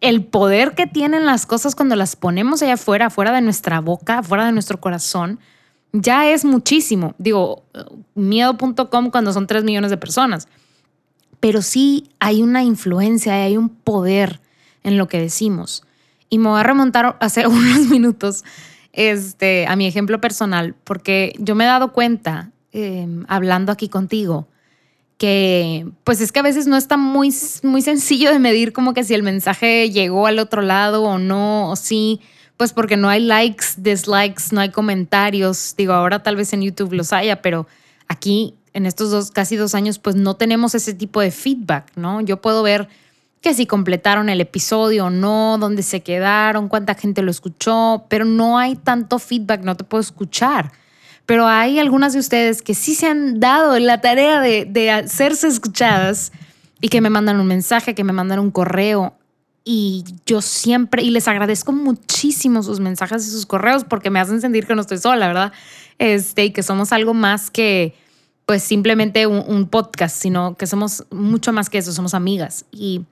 el 0.00 0.24
poder 0.24 0.74
que 0.74 0.86
tienen 0.86 1.26
las 1.26 1.46
cosas 1.46 1.74
cuando 1.74 1.96
las 1.96 2.16
ponemos 2.16 2.62
allá 2.62 2.74
afuera, 2.74 3.10
fuera 3.10 3.32
de 3.32 3.40
nuestra 3.40 3.80
boca, 3.80 4.22
fuera 4.22 4.46
de 4.46 4.52
nuestro 4.52 4.80
corazón, 4.80 5.40
ya 5.92 6.28
es 6.28 6.44
muchísimo. 6.44 7.14
Digo, 7.18 7.64
miedo.com 8.14 9.10
cuando 9.10 9.32
son 9.32 9.46
3 9.46 9.64
millones 9.64 9.90
de 9.90 9.96
personas. 9.96 10.48
Pero 11.40 11.62
sí 11.62 12.10
hay 12.18 12.42
una 12.42 12.62
influencia, 12.62 13.34
hay 13.34 13.56
un 13.56 13.68
poder 13.68 14.40
en 14.82 14.98
lo 14.98 15.08
que 15.08 15.20
decimos. 15.20 15.84
Y 16.28 16.38
me 16.38 16.48
voy 16.48 16.60
a 16.60 16.64
remontar 16.64 17.16
hace 17.20 17.46
unos 17.46 17.88
minutos 17.88 18.44
este, 18.92 19.66
a 19.66 19.76
mi 19.76 19.86
ejemplo 19.86 20.20
personal, 20.20 20.74
porque 20.84 21.34
yo 21.38 21.54
me 21.54 21.64
he 21.64 21.66
dado 21.66 21.92
cuenta, 21.92 22.50
eh, 22.72 23.06
hablando 23.28 23.72
aquí 23.72 23.88
contigo, 23.88 24.48
que 25.18 25.86
pues 26.04 26.20
es 26.20 26.30
que 26.30 26.40
a 26.40 26.42
veces 26.42 26.66
no 26.66 26.76
está 26.76 26.96
muy, 26.96 27.34
muy 27.62 27.82
sencillo 27.82 28.30
de 28.30 28.38
medir 28.38 28.72
como 28.72 28.92
que 28.92 29.04
si 29.04 29.14
el 29.14 29.22
mensaje 29.22 29.90
llegó 29.90 30.26
al 30.26 30.38
otro 30.38 30.62
lado 30.62 31.02
o 31.04 31.18
no, 31.18 31.70
o 31.70 31.76
sí, 31.76 32.20
pues 32.56 32.72
porque 32.72 32.96
no 32.96 33.08
hay 33.08 33.20
likes, 33.20 33.66
dislikes, 33.78 34.52
no 34.52 34.60
hay 34.60 34.70
comentarios. 34.70 35.74
Digo, 35.76 35.92
ahora 35.92 36.22
tal 36.22 36.36
vez 36.36 36.52
en 36.52 36.62
YouTube 36.62 36.92
los 36.92 37.12
haya, 37.12 37.40
pero 37.42 37.66
aquí 38.08 38.54
en 38.72 38.84
estos 38.84 39.10
dos, 39.10 39.30
casi 39.30 39.56
dos 39.56 39.74
años, 39.74 39.98
pues 39.98 40.16
no 40.16 40.36
tenemos 40.36 40.74
ese 40.74 40.92
tipo 40.92 41.20
de 41.20 41.30
feedback, 41.30 41.92
¿no? 41.96 42.20
Yo 42.20 42.42
puedo 42.42 42.62
ver 42.62 42.88
que 43.40 43.54
si 43.54 43.64
completaron 43.64 44.28
el 44.28 44.40
episodio 44.40 45.06
o 45.06 45.10
no, 45.10 45.56
dónde 45.58 45.82
se 45.82 46.02
quedaron, 46.02 46.68
cuánta 46.68 46.94
gente 46.94 47.22
lo 47.22 47.30
escuchó, 47.30 48.04
pero 48.08 48.26
no 48.26 48.58
hay 48.58 48.76
tanto 48.76 49.18
feedback, 49.18 49.62
no 49.62 49.76
te 49.76 49.84
puedo 49.84 50.02
escuchar 50.02 50.72
pero 51.26 51.48
hay 51.48 51.80
algunas 51.80 52.12
de 52.12 52.20
ustedes 52.20 52.62
que 52.62 52.74
sí 52.74 52.94
se 52.94 53.08
han 53.08 53.40
dado 53.40 53.78
la 53.80 54.00
tarea 54.00 54.40
de, 54.40 54.90
hacerse 54.90 55.48
escuchadas 55.48 56.32
y 56.80 56.88
que 56.88 57.00
me 57.00 57.10
mandan 57.10 57.40
un 57.40 57.48
mensaje, 57.48 57.96
que 57.96 58.04
me 58.04 58.12
mandan 58.12 58.38
un 58.38 58.52
correo. 58.52 59.14
Y 59.64 60.04
yo 60.24 60.40
siempre, 60.40 61.02
y 61.02 61.10
les 61.10 61.26
agradezco 61.26 61.72
muchísimo 61.72 62.62
sus 62.62 62.78
mensajes 62.78 63.26
y 63.26 63.30
sus 63.30 63.44
correos 63.44 63.82
porque 63.82 64.10
me 64.10 64.20
hacen 64.20 64.40
sentir 64.40 64.66
que 64.66 64.76
no 64.76 64.80
estoy 64.80 64.98
sola, 64.98 65.26
¿verdad? 65.26 65.52
Este, 65.98 66.44
y 66.44 66.50
que 66.52 66.62
somos 66.62 66.92
algo 66.92 67.12
más 67.12 67.50
que, 67.50 67.96
pues, 68.44 68.62
simplemente 68.62 69.26
un, 69.26 69.42
un 69.48 69.68
podcast, 69.68 70.16
sino 70.16 70.56
que 70.56 70.68
somos 70.68 71.04
mucho 71.10 71.52
más 71.52 71.68
que 71.68 71.78
eso, 71.78 71.90
somos 71.90 72.14
amigas. 72.14 72.66
Y 72.70 73.04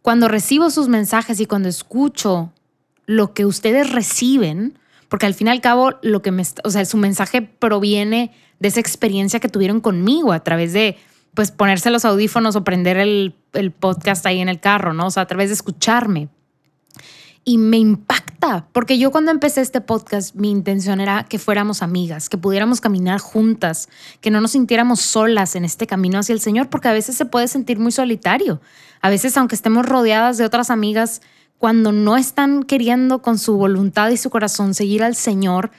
cuando 0.00 0.26
recibo 0.26 0.70
sus 0.70 0.88
mensajes 0.88 1.38
y 1.38 1.46
cuando 1.46 1.68
escucho 1.68 2.50
lo 3.06 3.32
que 3.34 3.46
ustedes 3.46 3.90
reciben, 3.90 4.76
porque 5.12 5.26
al 5.26 5.34
fin 5.34 5.48
y 5.48 5.50
al 5.50 5.60
cabo 5.60 5.98
lo 6.00 6.22
que 6.22 6.30
me, 6.30 6.42
o 6.64 6.70
sea, 6.70 6.86
su 6.86 6.96
mensaje 6.96 7.42
proviene 7.42 8.32
de 8.60 8.68
esa 8.68 8.80
experiencia 8.80 9.40
que 9.40 9.50
tuvieron 9.50 9.82
conmigo 9.82 10.32
a 10.32 10.42
través 10.42 10.72
de 10.72 10.96
pues 11.34 11.50
ponerse 11.50 11.90
los 11.90 12.06
audífonos 12.06 12.56
o 12.56 12.64
prender 12.64 12.96
el, 12.96 13.36
el 13.52 13.72
podcast 13.72 14.24
ahí 14.24 14.40
en 14.40 14.48
el 14.48 14.58
carro, 14.58 14.94
¿no? 14.94 15.08
O 15.08 15.10
sea, 15.10 15.24
a 15.24 15.26
través 15.26 15.50
de 15.50 15.52
escucharme. 15.52 16.30
Y 17.44 17.58
me 17.58 17.76
impacta, 17.76 18.68
porque 18.72 18.96
yo 18.98 19.10
cuando 19.10 19.32
empecé 19.32 19.60
este 19.60 19.82
podcast, 19.82 20.34
mi 20.34 20.50
intención 20.50 20.98
era 20.98 21.24
que 21.24 21.38
fuéramos 21.38 21.82
amigas, 21.82 22.30
que 22.30 22.38
pudiéramos 22.38 22.80
caminar 22.80 23.20
juntas, 23.20 23.90
que 24.22 24.30
no 24.30 24.40
nos 24.40 24.52
sintiéramos 24.52 25.00
solas 25.00 25.56
en 25.56 25.66
este 25.66 25.86
camino 25.86 26.20
hacia 26.20 26.32
el 26.32 26.40
Señor, 26.40 26.70
porque 26.70 26.88
a 26.88 26.94
veces 26.94 27.16
se 27.16 27.26
puede 27.26 27.48
sentir 27.48 27.78
muy 27.78 27.92
solitario. 27.92 28.62
A 29.02 29.10
veces, 29.10 29.36
aunque 29.36 29.56
estemos 29.56 29.84
rodeadas 29.84 30.38
de 30.38 30.46
otras 30.46 30.70
amigas, 30.70 31.20
cuando 31.62 31.92
no 31.92 32.16
están 32.16 32.64
queriendo 32.64 33.22
con 33.22 33.38
su 33.38 33.56
voluntad 33.56 34.10
y 34.10 34.16
su 34.16 34.30
corazón 34.30 34.74
seguir 34.74 35.04
al 35.04 35.14
Señor, 35.14 35.70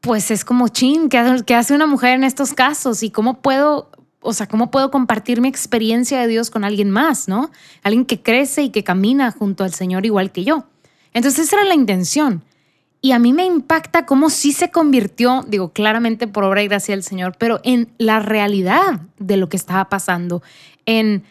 pues 0.00 0.32
es 0.32 0.44
como, 0.44 0.66
chin, 0.66 1.08
¿qué 1.08 1.54
hace 1.54 1.76
una 1.76 1.86
mujer 1.86 2.14
en 2.16 2.24
estos 2.24 2.54
casos? 2.54 3.04
¿Y 3.04 3.10
cómo 3.10 3.40
puedo, 3.40 3.88
o 4.20 4.32
sea, 4.32 4.48
cómo 4.48 4.72
puedo 4.72 4.90
compartir 4.90 5.40
mi 5.40 5.46
experiencia 5.46 6.20
de 6.20 6.26
Dios 6.26 6.50
con 6.50 6.64
alguien 6.64 6.90
más, 6.90 7.28
¿no? 7.28 7.52
Alguien 7.84 8.04
que 8.04 8.20
crece 8.20 8.64
y 8.64 8.70
que 8.70 8.82
camina 8.82 9.30
junto 9.30 9.62
al 9.62 9.72
Señor 9.72 10.06
igual 10.06 10.32
que 10.32 10.42
yo. 10.42 10.66
Entonces 11.12 11.46
esa 11.46 11.58
era 11.58 11.66
la 11.66 11.76
intención. 11.76 12.42
Y 13.00 13.12
a 13.12 13.20
mí 13.20 13.32
me 13.32 13.44
impacta 13.44 14.06
cómo 14.06 14.28
sí 14.28 14.50
se 14.50 14.72
convirtió, 14.72 15.44
digo, 15.46 15.72
claramente 15.72 16.26
por 16.26 16.42
obra 16.42 16.64
y 16.64 16.66
gracia 16.66 16.96
del 16.96 17.04
Señor, 17.04 17.36
pero 17.38 17.60
en 17.62 17.92
la 17.96 18.18
realidad 18.18 19.02
de 19.20 19.36
lo 19.36 19.48
que 19.48 19.56
estaba 19.56 19.88
pasando, 19.88 20.42
en 20.84 21.22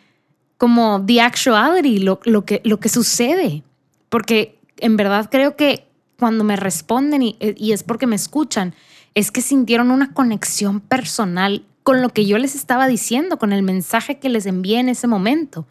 como 0.57 1.03
the 1.05 1.19
actuality, 1.19 1.99
lo, 1.99 2.21
lo, 2.23 2.45
que, 2.45 2.61
lo 2.63 2.79
que 2.79 2.87
sucede. 2.87 3.63
Porque 4.11 4.59
en 4.75 4.97
verdad 4.97 5.29
creo 5.31 5.55
que 5.55 5.87
cuando 6.19 6.43
me 6.43 6.57
responden 6.57 7.23
y, 7.23 7.37
es 7.71 7.83
porque 7.83 8.07
me 8.07 8.17
escuchan, 8.17 8.75
es 9.15 9.31
que 9.31 9.41
sintieron 9.41 9.89
una 9.89 10.13
conexión 10.13 10.81
personal 10.81 11.63
con 11.83 12.01
lo 12.01 12.09
que 12.09 12.25
yo 12.25 12.37
les 12.37 12.53
estaba 12.53 12.87
diciendo, 12.87 13.39
con 13.39 13.53
el 13.53 13.63
mensaje 13.63 14.19
que 14.19 14.27
les 14.27 14.45
envié 14.45 14.79
en 14.79 14.89
ese 14.89 15.07
momento. 15.07 15.65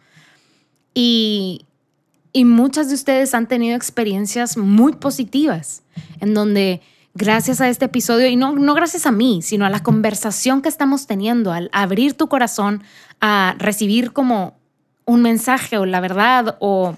Y, 0.95 1.67
y 2.33 2.45
muchas 2.45 2.89
de 2.89 2.95
ustedes 2.95 3.35
han 3.35 3.47
tenido 3.47 3.75
experiencias 3.75 4.57
muy 4.57 4.93
positivas, 4.93 5.83
en 6.19 6.33
donde 6.33 6.81
gracias 7.13 7.61
a 7.61 7.69
este 7.69 7.85
episodio, 7.85 8.27
y 8.27 8.37
no, 8.37 8.55
no 8.55 8.73
gracias 8.73 9.05
a 9.05 9.11
mí, 9.11 9.41
sino 9.43 9.65
a 9.67 9.69
la 9.69 9.83
conversación 9.83 10.63
que 10.63 10.69
estamos 10.69 11.05
teniendo, 11.05 11.53
al 11.53 11.69
abrir 11.73 12.15
tu 12.15 12.27
corazón 12.27 12.81
a 13.19 13.55
recibir 13.59 14.13
como 14.13 14.57
un 15.05 15.21
mensaje 15.21 15.77
o 15.77 15.85
la 15.85 15.99
verdad 15.99 16.57
o 16.59 16.95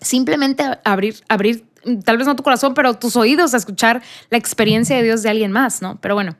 simplemente 0.00 0.64
abrir, 0.84 1.16
abrir, 1.28 1.66
tal 2.04 2.18
vez 2.18 2.26
no 2.26 2.36
tu 2.36 2.42
corazón, 2.42 2.74
pero 2.74 2.94
tus 2.94 3.16
oídos 3.16 3.54
a 3.54 3.56
escuchar 3.56 4.02
la 4.30 4.38
experiencia 4.38 4.96
de 4.96 5.02
Dios 5.02 5.22
de 5.22 5.30
alguien 5.30 5.52
más, 5.52 5.82
¿no? 5.82 5.98
Pero 6.00 6.14
bueno, 6.14 6.36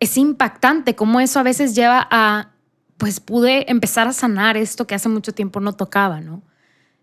es 0.00 0.16
impactante 0.16 0.94
cómo 0.94 1.20
eso 1.20 1.40
a 1.40 1.42
veces 1.42 1.74
lleva 1.74 2.06
a, 2.10 2.50
pues 2.96 3.20
pude 3.20 3.70
empezar 3.70 4.08
a 4.08 4.12
sanar 4.12 4.56
esto 4.56 4.86
que 4.86 4.94
hace 4.94 5.08
mucho 5.08 5.32
tiempo 5.32 5.60
no 5.60 5.74
tocaba, 5.74 6.20
¿no? 6.20 6.42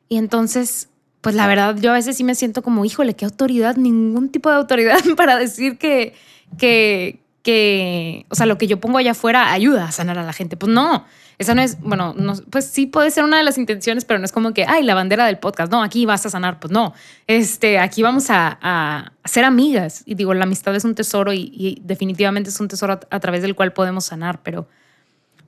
Y 0.07 0.17
entonces, 0.17 0.89
pues 1.21 1.35
la 1.35 1.47
verdad, 1.47 1.77
yo 1.79 1.91
a 1.91 1.95
veces 1.95 2.17
sí 2.17 2.23
me 2.23 2.35
siento 2.35 2.61
como, 2.61 2.85
híjole, 2.85 3.15
qué 3.15 3.25
autoridad, 3.25 3.75
ningún 3.75 4.29
tipo 4.29 4.49
de 4.49 4.57
autoridad 4.57 4.99
para 5.17 5.37
decir 5.37 5.77
que, 5.77 6.13
que, 6.57 7.21
que, 7.41 8.25
o 8.29 8.35
sea, 8.35 8.45
lo 8.45 8.57
que 8.57 8.67
yo 8.67 8.79
pongo 8.79 8.97
allá 8.97 9.11
afuera 9.11 9.51
ayuda 9.51 9.85
a 9.85 9.91
sanar 9.91 10.19
a 10.19 10.23
la 10.23 10.33
gente. 10.33 10.57
Pues 10.57 10.71
no, 10.71 11.05
esa 11.37 11.53
no 11.53 11.61
es, 11.61 11.79
bueno, 11.81 12.13
no, 12.17 12.33
pues 12.49 12.65
sí 12.65 12.85
puede 12.85 13.11
ser 13.11 13.23
una 13.23 13.37
de 13.37 13.43
las 13.43 13.57
intenciones, 13.57 14.05
pero 14.05 14.19
no 14.19 14.25
es 14.25 14.31
como 14.31 14.53
que, 14.53 14.65
ay, 14.65 14.83
la 14.83 14.95
bandera 14.95 15.25
del 15.25 15.37
podcast, 15.37 15.71
no, 15.71 15.83
aquí 15.83 16.05
vas 16.05 16.25
a 16.25 16.29
sanar, 16.29 16.59
pues 16.59 16.71
no, 16.71 16.93
este, 17.27 17.77
aquí 17.79 18.01
vamos 18.03 18.29
a, 18.29 18.57
a 18.61 19.11
ser 19.25 19.43
amigas. 19.43 20.03
Y 20.05 20.15
digo, 20.15 20.33
la 20.33 20.45
amistad 20.45 20.75
es 20.75 20.85
un 20.85 20.95
tesoro 20.95 21.33
y, 21.33 21.81
definitivamente 21.83 22.49
es 22.49 22.59
un 22.59 22.67
tesoro 22.67 22.93
a, 22.93 22.99
a, 23.09 23.19
través 23.19 23.41
del 23.41 23.55
cual 23.55 23.73
podemos 23.73 24.05
sanar, 24.05 24.41
pero 24.43 24.67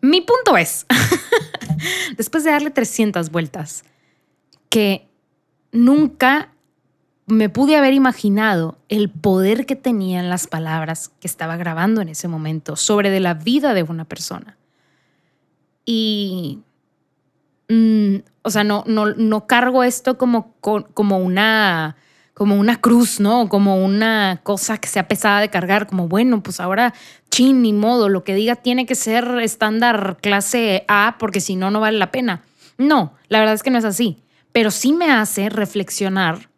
mi 0.01 0.21
punto 0.21 0.57
es, 0.57 0.85
después 2.17 2.43
de 2.43 2.51
darle 2.51 2.71
300 2.71 3.31
vueltas, 3.31 3.83
que 4.69 5.07
nunca 5.71 6.49
me 7.27 7.49
pude 7.49 7.75
haber 7.75 7.93
imaginado 7.93 8.77
el 8.87 9.09
poder 9.09 9.65
que 9.65 9.75
tenían 9.75 10.29
las 10.29 10.47
palabras 10.47 11.11
que 11.19 11.27
estaba 11.27 11.57
grabando 11.57 12.01
en 12.01 12.09
ese 12.09 12.27
momento 12.27 12.75
sobre 12.75 13.09
de 13.09 13.19
la 13.19 13.33
vida 13.33 13.73
de 13.73 13.83
una 13.83 14.05
persona. 14.05 14.57
Y, 15.89 16.59
mm, 17.69 18.17
o 18.41 18.49
sea, 18.49 18.65
no, 18.65 18.83
no, 18.87 19.05
no 19.05 19.47
cargo 19.47 19.85
esto 19.85 20.17
como, 20.17 20.53
como, 20.59 21.17
una, 21.17 21.95
como 22.33 22.55
una 22.55 22.81
cruz, 22.81 23.21
¿no? 23.21 23.47
Como 23.47 23.83
una 23.83 24.41
cosa 24.43 24.79
que 24.79 24.89
sea 24.89 25.07
pesada 25.07 25.39
de 25.39 25.49
cargar, 25.49 25.87
como, 25.87 26.09
bueno, 26.09 26.43
pues 26.43 26.59
ahora, 26.59 26.93
chin, 27.31 27.61
ni 27.61 27.71
modo, 27.71 28.09
lo 28.09 28.25
que 28.25 28.35
diga 28.35 28.57
tiene 28.57 28.85
que 28.85 28.95
ser 28.95 29.39
estándar 29.39 30.17
clase 30.21 30.83
A, 30.89 31.15
porque 31.19 31.39
si 31.39 31.55
no, 31.55 31.71
no 31.71 31.79
vale 31.79 31.97
la 31.97 32.11
pena. 32.11 32.41
No, 32.77 33.13
la 33.29 33.39
verdad 33.39 33.55
es 33.55 33.63
que 33.63 33.71
no 33.71 33.79
es 33.79 33.85
así, 33.85 34.21
pero 34.51 34.71
sí 34.71 34.91
me 34.91 35.09
hace 35.09 35.47
reflexionar 35.47 36.49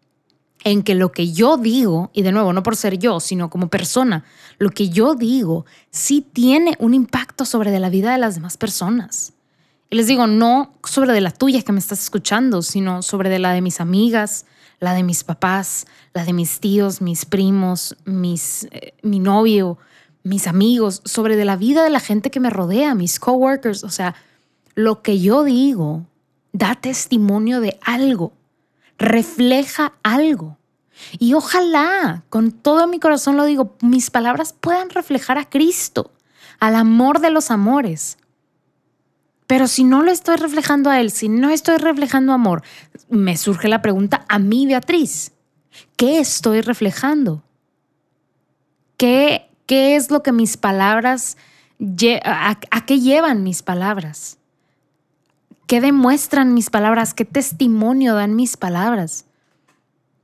en 0.64 0.84
que 0.84 0.96
lo 0.96 1.12
que 1.12 1.32
yo 1.32 1.58
digo, 1.58 2.10
y 2.14 2.22
de 2.22 2.32
nuevo, 2.32 2.54
no 2.54 2.64
por 2.64 2.76
ser 2.76 2.98
yo, 2.98 3.20
sino 3.20 3.50
como 3.50 3.70
persona, 3.70 4.26
lo 4.58 4.70
que 4.72 4.90
yo 4.90 5.16
digo 5.16 5.66
sí 5.90 6.22
tiene 6.22 6.76
un 6.80 6.94
impacto 6.94 7.46
sobre 7.46 7.78
la 7.80 7.90
vida 7.90 8.12
de 8.12 8.18
las 8.18 8.36
demás 8.36 8.58
personas. 8.58 9.34
Y 9.90 9.96
les 9.96 10.08
digo, 10.08 10.28
no 10.28 10.74
sobre 10.84 11.14
de 11.14 11.22
la 11.22 11.32
tuya 11.32 11.62
que 11.64 11.72
me 11.72 11.80
estás 11.80 12.04
escuchando, 12.04 12.62
sino 12.62 13.02
sobre 13.02 13.30
de 13.30 13.40
la 13.40 13.54
de 13.54 13.62
mis 13.62 13.80
amigas, 13.80 14.46
la 14.80 14.94
de 14.94 15.04
mis 15.04 15.24
papás, 15.24 15.88
la 16.14 16.26
de 16.26 16.34
mis 16.34 16.60
tíos, 16.60 17.02
mis 17.02 17.26
primos, 17.26 17.98
mis, 18.06 18.68
eh, 18.72 18.94
mi 19.02 19.20
novio, 19.20 19.78
mis 20.24 20.48
amigos, 20.48 21.02
sobre 21.06 21.36
de 21.36 21.46
la 21.46 21.56
vida 21.56 21.84
de 21.84 21.90
la 21.90 22.00
gente 22.00 22.30
que 22.30 22.40
me 22.40 22.50
rodea, 22.50 22.94
mis 22.96 23.20
coworkers. 23.20 23.84
O 23.84 23.90
sea, 23.90 24.16
lo 24.76 25.02
que 25.02 25.20
yo 25.20 25.44
digo 25.44 26.06
da 26.52 26.76
testimonio 26.76 27.62
de 27.62 27.80
algo 27.82 28.34
refleja 29.00 29.94
algo. 30.04 30.58
Y 31.18 31.34
ojalá, 31.34 32.24
con 32.30 32.52
todo 32.52 32.86
mi 32.86 33.00
corazón 33.00 33.38
lo 33.38 33.46
digo, 33.46 33.76
mis 33.82 34.12
palabras 34.12 34.54
puedan 34.54 34.90
reflejar 34.90 35.38
a 35.38 35.50
Cristo, 35.50 36.12
al 36.60 36.76
amor 36.76 37.22
de 37.22 37.32
los 37.32 37.52
amores. 37.52 38.18
Pero 39.48 39.68
si 39.68 39.84
no 39.84 40.04
lo 40.04 40.12
estoy 40.12 40.36
reflejando 40.36 40.90
a 40.90 41.00
Él, 41.00 41.10
si 41.10 41.30
no 41.30 41.50
estoy 41.50 41.78
reflejando 41.78 42.34
amor, 42.34 42.62
me 43.10 43.38
surge 43.38 43.70
la 43.70 43.82
pregunta 43.82 44.26
a 44.28 44.38
mí, 44.38 44.68
Beatriz, 44.68 45.32
¿qué 45.96 46.20
estoy 46.20 46.62
reflejando? 46.62 47.42
¿Qué, 48.98 49.50
qué 49.66 49.96
es 49.96 50.12
lo 50.12 50.22
que 50.22 50.34
mis 50.34 50.58
palabras, 50.58 51.38
a, 52.26 52.60
a 52.70 52.86
qué 52.86 53.00
llevan 53.00 53.44
mis 53.44 53.64
palabras? 53.64 54.39
¿Qué 55.70 55.82
demuestran 55.82 56.56
mis 56.56 56.72
palabras? 56.72 57.14
¿Qué 57.14 57.26
testimonio 57.26 58.16
dan 58.16 58.36
mis 58.36 58.58
palabras? 58.58 59.26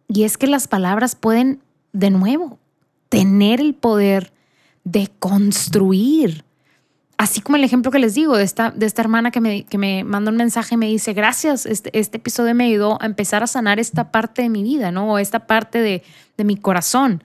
Y 0.08 0.24
es 0.24 0.40
que 0.40 0.48
las 0.48 0.68
palabras 0.68 1.16
pueden, 1.16 1.62
de 1.94 2.10
nuevo, 2.10 2.58
tener 3.10 3.62
el 3.62 3.75
poder 3.75 4.34
de 4.86 5.12
construir. 5.20 6.46
Así 7.20 7.42
como 7.42 7.58
el 7.58 7.64
ejemplo 7.64 7.92
que 7.92 8.00
les 8.00 8.16
digo 8.16 8.36
de 8.36 8.44
esta, 8.44 8.72
de 8.72 8.88
esta 8.88 9.04
hermana 9.04 9.30
que 9.30 9.40
me, 9.40 9.66
que 9.66 9.78
me 9.78 10.04
manda 10.04 10.32
un 10.32 10.38
mensaje 10.38 10.74
y 10.74 10.78
me 10.80 10.88
dice, 10.88 11.14
gracias, 11.14 11.68
este, 11.68 11.96
este 11.96 12.18
episodio 12.18 12.56
me 12.56 12.66
ayudó 12.66 13.00
a 13.00 13.06
empezar 13.06 13.44
a 13.44 13.48
sanar 13.48 13.80
esta 13.80 14.12
parte 14.12 14.42
de 14.42 14.50
mi 14.50 14.64
vida, 14.64 14.90
¿no? 14.90 15.12
O 15.12 15.20
esta 15.20 15.46
parte 15.46 15.78
de, 15.78 16.02
de 16.38 16.44
mi 16.44 16.58
corazón. 16.58 17.24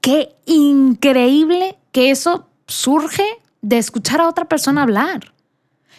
Qué 0.00 0.34
increíble 0.46 1.78
que 1.92 2.10
eso 2.10 2.48
surge 2.66 3.24
de 3.62 3.78
escuchar 3.78 4.20
a 4.20 4.28
otra 4.28 4.46
persona 4.48 4.82
hablar. 4.82 5.34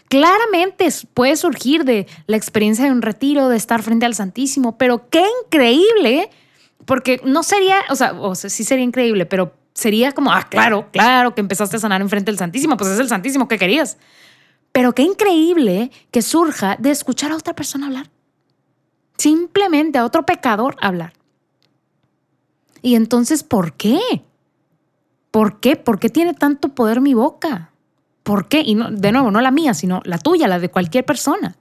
Claramente 0.07 0.87
puede 1.13 1.35
surgir 1.35 1.83
de 1.83 2.07
la 2.27 2.37
experiencia 2.37 2.85
de 2.85 2.91
un 2.91 3.01
retiro, 3.01 3.49
de 3.49 3.57
estar 3.57 3.81
frente 3.81 4.05
al 4.05 4.13
Santísimo, 4.13 4.77
pero 4.77 5.09
qué 5.09 5.23
increíble, 5.43 6.29
porque 6.85 7.19
no 7.23 7.41
sería, 7.43 7.77
o 7.89 7.95
sea, 7.95 8.13
o 8.13 8.35
sea 8.35 8.49
sí 8.49 8.63
sería 8.63 8.83
increíble, 8.83 9.25
pero 9.25 9.53
sería 9.73 10.11
como, 10.11 10.31
ah, 10.31 10.47
claro, 10.49 10.89
claro 10.91 11.35
que 11.35 11.41
empezaste 11.41 11.77
a 11.77 11.79
sanar 11.79 12.01
enfrente 12.01 12.31
del 12.31 12.37
Santísimo, 12.37 12.77
pues 12.77 12.91
es 12.91 12.99
el 12.99 13.09
Santísimo 13.09 13.47
que 13.47 13.57
querías. 13.57 13.97
Pero 14.71 14.93
qué 14.93 15.03
increíble 15.03 15.91
que 16.11 16.21
surja 16.21 16.75
de 16.79 16.91
escuchar 16.91 17.31
a 17.31 17.37
otra 17.37 17.55
persona 17.55 17.87
hablar. 17.87 18.09
Simplemente 19.17 19.97
a 19.97 20.05
otro 20.05 20.25
pecador 20.25 20.75
hablar. 20.81 21.13
Y 22.81 22.95
entonces, 22.95 23.43
¿por 23.43 23.73
qué? 23.73 23.99
¿Por 25.31 25.59
qué? 25.59 25.75
¿Por 25.75 25.99
qué 25.99 26.09
tiene 26.09 26.33
tanto 26.33 26.75
poder 26.75 27.01
mi 27.01 27.13
boca? 27.13 27.71
¿Por 28.25 28.47
qué? 28.47 28.63
Y 28.65 28.73
no, 28.73 28.89
de 28.89 29.11
nuevo, 29.11 29.29
no 29.29 29.39
la 29.39 29.51
mía, 29.51 29.75
sino 29.75 30.01
la 30.03 30.17
tuya, 30.17 30.47
la 30.47 30.57
de 30.57 30.71
cualquier 30.71 31.05
persona. 31.05 31.57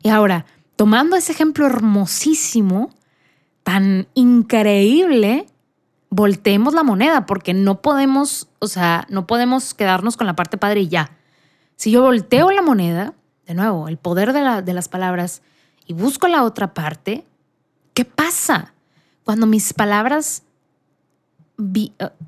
Y 0.00 0.08
ahora, 0.08 0.46
tomando 0.76 1.16
ese 1.16 1.32
ejemplo 1.32 1.66
hermosísimo, 1.66 2.90
tan 3.64 4.06
increíble, 4.14 5.46
volteemos 6.08 6.74
la 6.74 6.84
moneda, 6.84 7.26
porque 7.26 7.54
no 7.54 7.82
podemos, 7.82 8.46
o 8.60 8.68
sea, 8.68 9.04
no 9.10 9.26
podemos 9.26 9.74
quedarnos 9.74 10.16
con 10.16 10.28
la 10.28 10.36
parte 10.36 10.58
padre 10.58 10.82
y 10.82 10.88
ya. 10.88 11.10
Si 11.74 11.90
yo 11.90 12.02
volteo 12.02 12.52
la 12.52 12.62
moneda, 12.62 13.14
de 13.48 13.54
nuevo, 13.54 13.88
el 13.88 13.96
poder 13.96 14.32
de, 14.32 14.62
de 14.62 14.72
las 14.72 14.88
palabras, 14.88 15.42
y 15.86 15.92
busco 15.92 16.28
la 16.28 16.44
otra 16.44 16.72
parte, 16.72 17.26
¿qué 17.94 18.04
pasa? 18.04 18.74
Cuando 19.24 19.48
mis 19.48 19.72
palabras 19.72 20.44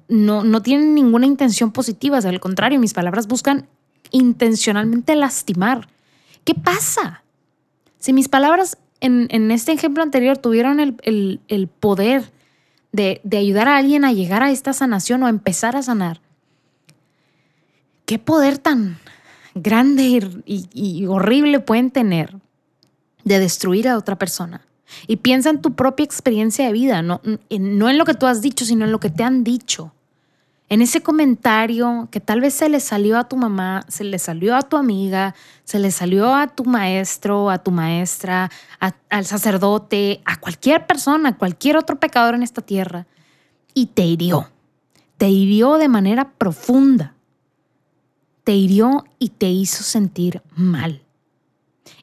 no, 0.08 0.44
no 0.44 0.62
tienen 0.62 0.94
ninguna 0.94 1.26
intención 1.26 1.72
positiva, 1.72 2.18
al 2.18 2.40
contrario, 2.40 2.78
mis 2.78 2.94
palabras 2.94 3.26
buscan 3.26 3.66
intencionalmente 4.10 5.16
lastimar. 5.16 5.88
¿Qué 6.44 6.54
pasa? 6.54 7.22
Si 7.98 8.12
mis 8.12 8.28
palabras 8.28 8.78
en, 9.00 9.50
este 9.50 9.72
ejemplo 9.72 10.02
anterior 10.02 10.38
tuvieron 10.38 10.78
el, 10.80 11.68
poder 11.80 12.30
de, 12.92 13.20
ayudar 13.32 13.68
a 13.68 13.76
alguien 13.76 14.04
a 14.04 14.12
llegar 14.12 14.42
a 14.42 14.50
esta 14.50 14.72
sanación 14.72 15.22
o 15.22 15.26
a 15.26 15.30
empezar 15.30 15.76
a 15.76 15.82
sanar, 15.82 16.20
¿qué 18.06 18.18
poder 18.18 18.58
tan 18.58 18.98
grande 19.54 20.42
y 20.46 21.06
horrible 21.06 21.60
pueden 21.60 21.90
tener 21.90 22.36
de 23.24 23.38
destruir 23.38 23.88
a 23.88 23.98
otra 23.98 24.16
persona? 24.16 24.62
Y 25.06 25.16
piensa 25.16 25.50
en 25.50 25.60
tu 25.60 25.74
propia 25.74 26.04
experiencia 26.04 26.66
de 26.66 26.72
vida, 26.72 27.02
no, 27.02 27.20
en 27.48 27.98
lo 27.98 28.04
que 28.04 28.14
tú 28.14 28.26
has 28.26 28.40
dicho, 28.40 28.64
sino 28.64 28.84
en 28.84 28.92
lo 28.92 29.00
que 29.00 29.10
te 29.10 29.24
han 29.24 29.44
dicho. 29.44 29.92
En 30.68 30.80
ese 30.80 31.02
comentario 31.02 32.08
que 32.10 32.18
tal 32.18 32.40
vez 32.40 32.54
se 32.54 32.70
le 32.70 32.80
salió 32.80 33.18
a 33.18 33.28
tu 33.28 33.36
mamá, 33.36 33.84
se 33.88 34.04
le 34.04 34.18
salió 34.18 34.56
a 34.56 34.62
tu 34.62 34.78
amiga, 34.78 35.34
se 35.64 35.78
le 35.78 35.90
salió 35.90 36.34
a 36.34 36.46
tu 36.46 36.64
maestro, 36.64 37.50
a 37.50 37.58
tu 37.58 37.70
maestra, 37.70 38.50
al 39.10 39.26
sacerdote, 39.26 40.22
a 40.24 40.40
cualquier 40.40 40.86
persona, 40.86 41.28
a 41.28 41.36
cualquier 41.36 41.76
otro 41.76 42.00
pecador 42.00 42.34
en 42.34 42.42
esta 42.42 42.62
tierra. 42.62 43.06
y 43.74 43.86
te 43.86 44.02
hirió. 44.02 44.48
Te 45.18 45.28
hirió 45.28 45.76
de 45.76 45.88
manera 45.88 46.30
profunda. 46.32 47.14
Te 48.44 48.52
hirió 48.52 49.04
y 49.18 49.28
te 49.28 49.48
hizo 49.48 49.82
sentir 49.82 50.42
mal. 50.56 51.02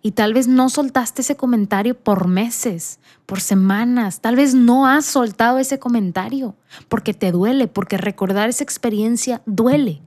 Y 0.01 0.11
tal 0.11 0.33
vez 0.33 0.47
no 0.47 0.69
soltaste 0.69 1.21
ese 1.21 1.35
comentario 1.35 1.97
por 1.97 2.27
meses, 2.27 2.99
por 3.25 3.41
semanas. 3.41 4.21
Tal 4.21 4.35
vez 4.35 4.55
no 4.55 4.87
has 4.87 5.05
soltado 5.05 5.59
ese 5.59 5.77
comentario 5.77 6.55
porque 6.87 7.13
te 7.13 7.31
duele, 7.31 7.67
porque 7.67 7.97
recordar 7.97 8.47
esa 8.49 8.63
experiencia 8.63 9.41
duele. 9.45 10.01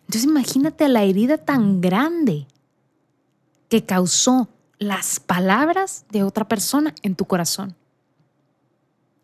Entonces 0.00 0.24
imagínate 0.24 0.88
la 0.88 1.02
herida 1.02 1.38
tan 1.38 1.80
grande 1.80 2.46
que 3.68 3.84
causó 3.84 4.48
las 4.78 5.20
palabras 5.20 6.06
de 6.10 6.22
otra 6.22 6.48
persona 6.48 6.94
en 7.02 7.14
tu 7.14 7.26
corazón. 7.26 7.76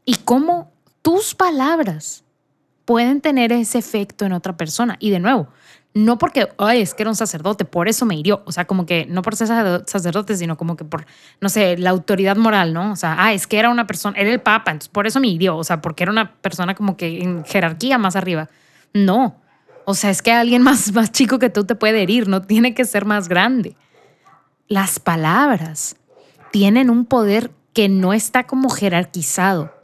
Y 0.04 0.14
cómo 0.14 0.70
tus 1.02 1.34
palabras 1.34 2.24
pueden 2.84 3.20
tener 3.20 3.52
ese 3.52 3.78
efecto 3.78 4.24
en 4.24 4.32
otra 4.32 4.56
persona. 4.56 4.96
Y 4.98 5.10
de 5.10 5.20
nuevo, 5.20 5.48
no 5.98 6.16
porque, 6.16 6.48
ay, 6.58 6.80
es 6.80 6.94
que 6.94 7.02
era 7.02 7.10
un 7.10 7.16
sacerdote, 7.16 7.64
por 7.64 7.88
eso 7.88 8.06
me 8.06 8.14
hirió. 8.14 8.42
O 8.46 8.52
sea, 8.52 8.66
como 8.66 8.86
que 8.86 9.04
no 9.06 9.20
por 9.22 9.34
ser 9.34 9.48
sacerdote, 9.48 10.36
sino 10.36 10.56
como 10.56 10.76
que 10.76 10.84
por, 10.84 11.06
no 11.40 11.48
sé, 11.48 11.76
la 11.76 11.90
autoridad 11.90 12.36
moral, 12.36 12.72
¿no? 12.72 12.92
O 12.92 12.96
sea, 12.96 13.16
ah, 13.18 13.32
es 13.32 13.48
que 13.48 13.58
era 13.58 13.68
una 13.68 13.88
persona, 13.88 14.16
era 14.16 14.30
el 14.30 14.40
papa, 14.40 14.70
entonces 14.70 14.90
por 14.90 15.08
eso 15.08 15.18
me 15.18 15.26
hirió. 15.26 15.56
O 15.56 15.64
sea, 15.64 15.80
porque 15.80 16.04
era 16.04 16.12
una 16.12 16.30
persona 16.36 16.76
como 16.76 16.96
que 16.96 17.20
en 17.20 17.44
jerarquía 17.44 17.98
más 17.98 18.14
arriba. 18.14 18.48
No. 18.94 19.40
O 19.86 19.94
sea, 19.94 20.10
es 20.10 20.22
que 20.22 20.30
alguien 20.30 20.62
más, 20.62 20.92
más 20.94 21.10
chico 21.10 21.40
que 21.40 21.50
tú 21.50 21.64
te 21.64 21.74
puede 21.74 22.00
herir, 22.00 22.28
no 22.28 22.42
tiene 22.42 22.74
que 22.74 22.84
ser 22.84 23.04
más 23.04 23.28
grande. 23.28 23.76
Las 24.68 25.00
palabras 25.00 25.96
tienen 26.52 26.90
un 26.90 27.06
poder 27.06 27.50
que 27.72 27.88
no 27.88 28.12
está 28.12 28.44
como 28.44 28.70
jerarquizado. 28.70 29.74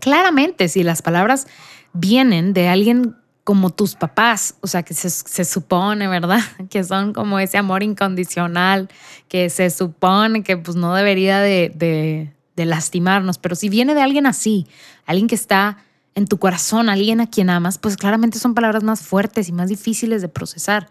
Claramente, 0.00 0.68
si 0.70 0.82
las 0.82 1.02
palabras 1.02 1.46
vienen 1.92 2.54
de 2.54 2.68
alguien 2.68 3.16
como 3.44 3.70
tus 3.70 3.96
papás, 3.96 4.54
o 4.60 4.68
sea, 4.68 4.84
que 4.84 4.94
se, 4.94 5.44
supone, 5.44 6.06
¿verdad? 6.06 6.40
Que 6.70 6.84
son 6.84 7.12
como 7.12 7.38
ese 7.38 7.58
amor 7.58 7.82
incondicional, 7.82 8.88
que 9.28 9.50
se 9.50 9.70
supone 9.70 10.42
que 10.42 10.56
pues 10.56 10.76
no 10.76 10.94
debería 10.94 11.40
de, 11.40 12.32
lastimarnos, 12.56 13.38
pero 13.38 13.56
si 13.56 13.68
viene 13.68 13.94
de 13.94 14.02
alguien 14.02 14.26
así, 14.26 14.68
alguien 15.04 15.26
que 15.26 15.34
está 15.34 15.78
en 16.14 16.26
tu 16.26 16.38
corazón, 16.38 16.88
alguien 16.88 17.20
a 17.20 17.28
quien 17.28 17.50
amas, 17.50 17.78
pues 17.78 17.96
claramente 17.96 18.38
son 18.38 18.54
palabras 18.54 18.84
más 18.84 19.00
fuertes 19.00 19.48
y 19.48 19.52
más 19.52 19.68
difíciles 19.68 20.22
de 20.22 20.28
procesar. 20.28 20.88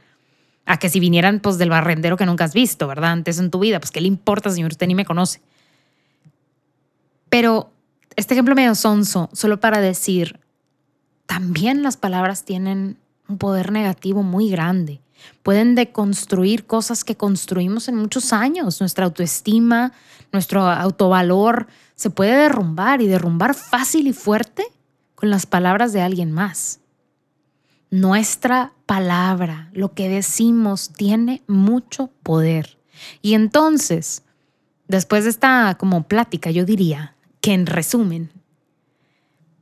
A 0.66 0.78
que 0.78 0.90
si 0.90 1.00
vinieran 1.00 1.40
pues 1.40 1.58
del 1.58 1.70
barrendero 1.70 2.18
que 2.18 2.26
nunca 2.26 2.44
has 2.44 2.54
visto, 2.54 2.88
¿verdad? 2.88 3.12
Antes 3.12 3.40
en 3.40 3.50
tu 3.50 3.60
vida, 3.60 3.80
pues 3.80 3.92
¿qué 3.92 4.02
le 4.02 4.08
importa, 4.08 4.50
señor? 4.50 4.72
Usted 4.72 4.88
ni 4.88 4.96
me 4.96 5.06
conoce. 5.06 5.42
Pero 7.30 7.72
este 8.18 8.34
ejemplo 8.34 8.54
medio 8.54 8.76
sonso, 8.76 9.30
solo 9.32 9.60
para 9.60 9.80
decir, 9.80 10.40
también 11.32 11.82
las 11.82 11.96
palabras 11.96 12.44
tienen 12.44 12.98
un 13.30 13.38
poder 13.38 13.72
negativo 13.72 14.22
muy 14.22 14.50
grande. 14.50 15.00
Pueden 15.44 15.76
deconstruir 15.76 16.66
cosas 16.66 17.06
que 17.06 17.16
construimos 17.16 17.88
en 17.88 17.96
muchos 17.96 18.34
años. 18.34 18.82
Nuestra 18.82 19.06
autoestima, 19.06 19.94
nuestro 20.34 20.64
autovalor 20.64 21.68
se 21.96 22.10
puede 22.10 22.36
derrumbar 22.36 23.02
y 23.02 23.08
derrumbar 23.08 23.54
fácil 23.54 24.08
y 24.08 24.12
fuerte 24.14 24.66
con 25.16 25.30
las 25.30 25.46
palabras 25.46 25.94
de 25.94 26.02
alguien 26.02 26.34
más. 26.34 26.82
Nuestra 27.92 28.74
palabra, 28.86 29.70
lo 29.72 29.94
que 29.94 30.10
decimos, 30.10 30.90
tiene 30.90 31.44
mucho 31.48 32.10
poder. 32.24 32.78
Y 33.22 33.36
entonces, 33.36 34.24
después 34.90 35.24
de 35.24 35.30
esta 35.30 35.78
como 35.80 36.10
plática, 36.10 36.52
yo 36.52 36.66
diría 36.66 37.16
que 37.40 37.54
en 37.54 37.68
resumen, 37.68 38.34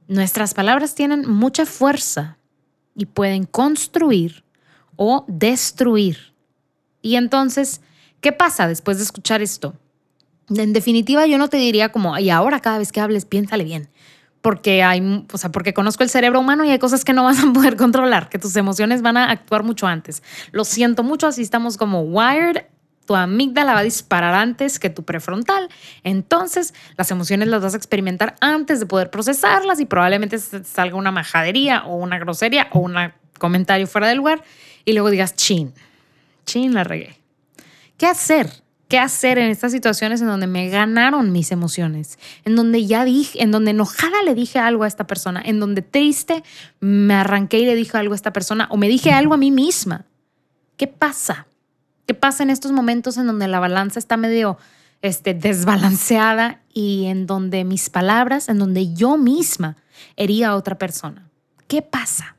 Nuestras 0.10 0.56
palabras 0.56 0.96
tienen 0.96 1.30
mucha 1.30 1.68
fuerza 1.68 2.40
y 2.96 3.06
pueden 3.06 3.46
construir 3.46 4.44
o 4.96 5.24
destruir. 5.28 6.34
Y 7.04 7.16
entonces, 7.16 7.82
¿qué 8.20 8.32
pasa 8.32 8.68
después 8.68 8.98
de 8.98 9.04
escuchar 9.04 9.44
esto? 9.44 9.76
En 10.50 10.74
definitiva, 10.74 11.28
yo 11.28 11.38
no 11.38 11.48
te 11.48 11.58
diría 11.58 11.92
como, 11.92 12.18
y 12.18 12.32
ahora 12.32 12.60
cada 12.60 12.80
vez 12.80 12.92
que 12.92 13.00
hables, 13.00 13.26
piénsale 13.26 13.64
bien. 13.64 13.88
Porque 14.42 14.82
hay, 14.82 15.28
o 15.32 15.38
sea, 15.38 15.52
porque 15.52 15.76
conozco 15.76 16.02
el 16.02 16.10
cerebro 16.10 16.40
humano 16.40 16.66
y 16.66 16.72
hay 16.72 16.80
cosas 16.80 17.06
que 17.06 17.14
no 17.14 17.26
vas 17.26 17.44
a 17.44 17.54
poder 17.54 17.76
controlar, 17.78 18.30
que 18.30 18.40
tus 18.40 18.56
emociones 18.56 19.04
van 19.04 19.16
a 19.16 19.30
actuar 19.30 19.62
mucho 19.62 19.86
antes. 19.86 20.24
Lo 20.52 20.66
siento 20.66 21.04
mucho, 21.04 21.28
así 21.28 21.44
estamos 21.44 21.78
como 21.78 22.02
wired 22.02 22.64
tu 23.10 23.16
amígdala 23.16 23.74
va 23.74 23.80
a 23.80 23.84
disparar 23.84 24.36
antes 24.36 24.78
que 24.78 24.92
tu 24.92 25.02
prefrontal. 25.02 25.68
Entonces, 26.04 26.76
las 26.96 27.10
emociones 27.10 27.48
las 27.48 27.60
vas 27.60 27.74
a 27.74 27.78
experimentar 27.78 28.36
antes 28.40 28.80
de 28.80 28.86
poder 28.86 29.10
procesarlas 29.10 29.80
y 29.80 29.86
probablemente 29.86 30.38
salga 30.38 30.96
una 30.96 31.10
majadería 31.10 31.86
o 31.86 31.96
una 31.96 32.20
grosería 32.20 32.68
o 32.72 32.78
un 32.78 32.94
comentario 33.40 33.88
fuera 33.88 34.10
del 34.10 34.18
lugar 34.18 34.44
y 34.86 34.94
luego 34.94 35.10
digas, 35.10 35.36
chin, 35.36 35.74
chin, 36.46 36.76
la 36.76 36.84
regué. 36.84 37.20
¿Qué 37.98 38.06
hacer? 38.06 38.48
¿Qué 38.88 39.00
hacer 39.00 39.40
en 39.40 39.50
estas 39.50 39.72
situaciones 39.72 40.22
en 40.22 40.28
donde 40.28 40.46
me 40.46 40.70
ganaron 40.70 41.32
mis 41.32 41.52
emociones? 41.52 42.20
En 42.46 42.56
donde 42.56 42.86
ya 42.86 43.06
dije, 43.06 43.42
en 43.42 43.50
donde 43.50 43.72
enojada 43.72 44.22
le 44.24 44.36
dije 44.36 44.60
algo 44.60 44.84
a 44.84 44.88
esta 44.88 45.08
persona, 45.08 45.42
en 45.44 45.60
donde 45.60 45.82
triste 45.82 46.44
me 46.80 47.16
arranqué 47.16 47.58
y 47.58 47.66
le 47.66 47.74
dije 47.74 47.98
algo 47.98 48.14
a 48.14 48.16
esta 48.16 48.34
persona 48.34 48.68
o 48.70 48.78
me 48.78 48.88
dije 48.88 49.12
algo 49.12 49.34
a 49.34 49.38
mí 49.38 49.50
misma. 49.50 50.06
¿Qué 50.78 50.86
pasa? 50.86 51.48
¿Qué 52.10 52.16
pasa 52.16 52.42
en 52.42 52.50
estos 52.50 52.72
momentos 52.72 53.18
en 53.18 53.28
donde 53.28 53.48
la 53.48 53.60
balanza 53.60 54.00
está 54.00 54.18
medio 54.18 54.58
este, 55.04 55.36
desbalanceada 55.36 56.60
y 56.74 57.06
en 57.06 57.28
donde 57.28 57.64
mis 57.64 57.92
palabras, 57.92 58.50
en 58.50 58.58
donde 58.58 58.96
yo 58.96 59.16
misma 59.16 59.78
hería 60.16 60.50
a 60.50 60.56
otra 60.56 60.80
persona? 60.80 61.30
¿Qué 61.68 61.84
pasa? 61.84 62.36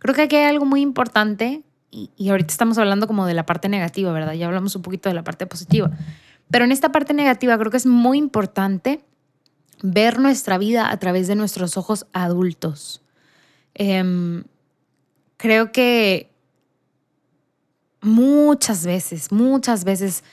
Creo 0.00 0.12
que 0.12 0.22
aquí 0.22 0.34
hay 0.34 0.46
algo 0.46 0.64
muy 0.64 0.80
importante 0.80 1.62
y, 1.92 2.10
y 2.16 2.30
ahorita 2.30 2.50
estamos 2.50 2.78
hablando 2.78 3.06
como 3.06 3.26
de 3.26 3.34
la 3.34 3.46
parte 3.46 3.68
negativa, 3.68 4.10
¿verdad? 4.10 4.32
Ya 4.32 4.46
hablamos 4.46 4.74
un 4.74 4.82
poquito 4.82 5.08
de 5.08 5.14
la 5.14 5.22
parte 5.22 5.46
positiva. 5.46 5.92
Pero 6.50 6.64
en 6.64 6.72
esta 6.72 6.90
parte 6.90 7.14
negativa 7.14 7.56
creo 7.58 7.70
que 7.70 7.76
es 7.76 7.86
muy 7.86 8.18
importante 8.18 9.04
ver 9.84 10.18
nuestra 10.18 10.58
vida 10.58 10.90
a 10.90 10.96
través 10.96 11.28
de 11.28 11.36
nuestros 11.36 11.76
ojos 11.76 12.08
adultos. 12.12 13.02
Em, 13.74 14.42
creo 15.36 15.70
que 15.70 16.34
muchas 18.06 18.86
veces, 18.86 19.32
muchas 19.32 19.84
veces, 19.84 20.24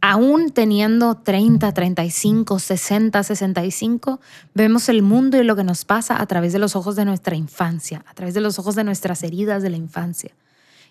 aún 0.00 0.50
teniendo 0.50 1.16
30, 1.16 1.72
35, 1.72 2.58
60, 2.58 3.22
65, 3.22 4.20
vemos 4.54 4.88
el 4.88 5.02
mundo 5.02 5.40
y 5.40 5.44
lo 5.44 5.56
que 5.56 5.64
nos 5.64 5.84
pasa 5.84 6.20
a 6.20 6.26
través 6.26 6.52
de 6.52 6.58
los 6.58 6.76
ojos 6.76 6.94
de 6.94 7.04
nuestra 7.04 7.34
infancia, 7.34 8.04
a 8.06 8.14
través 8.14 8.34
de 8.34 8.40
los 8.40 8.58
ojos 8.58 8.74
de 8.74 8.84
nuestras 8.84 9.22
heridas 9.22 9.62
de 9.62 9.70
la 9.70 9.76
infancia. 9.76 10.32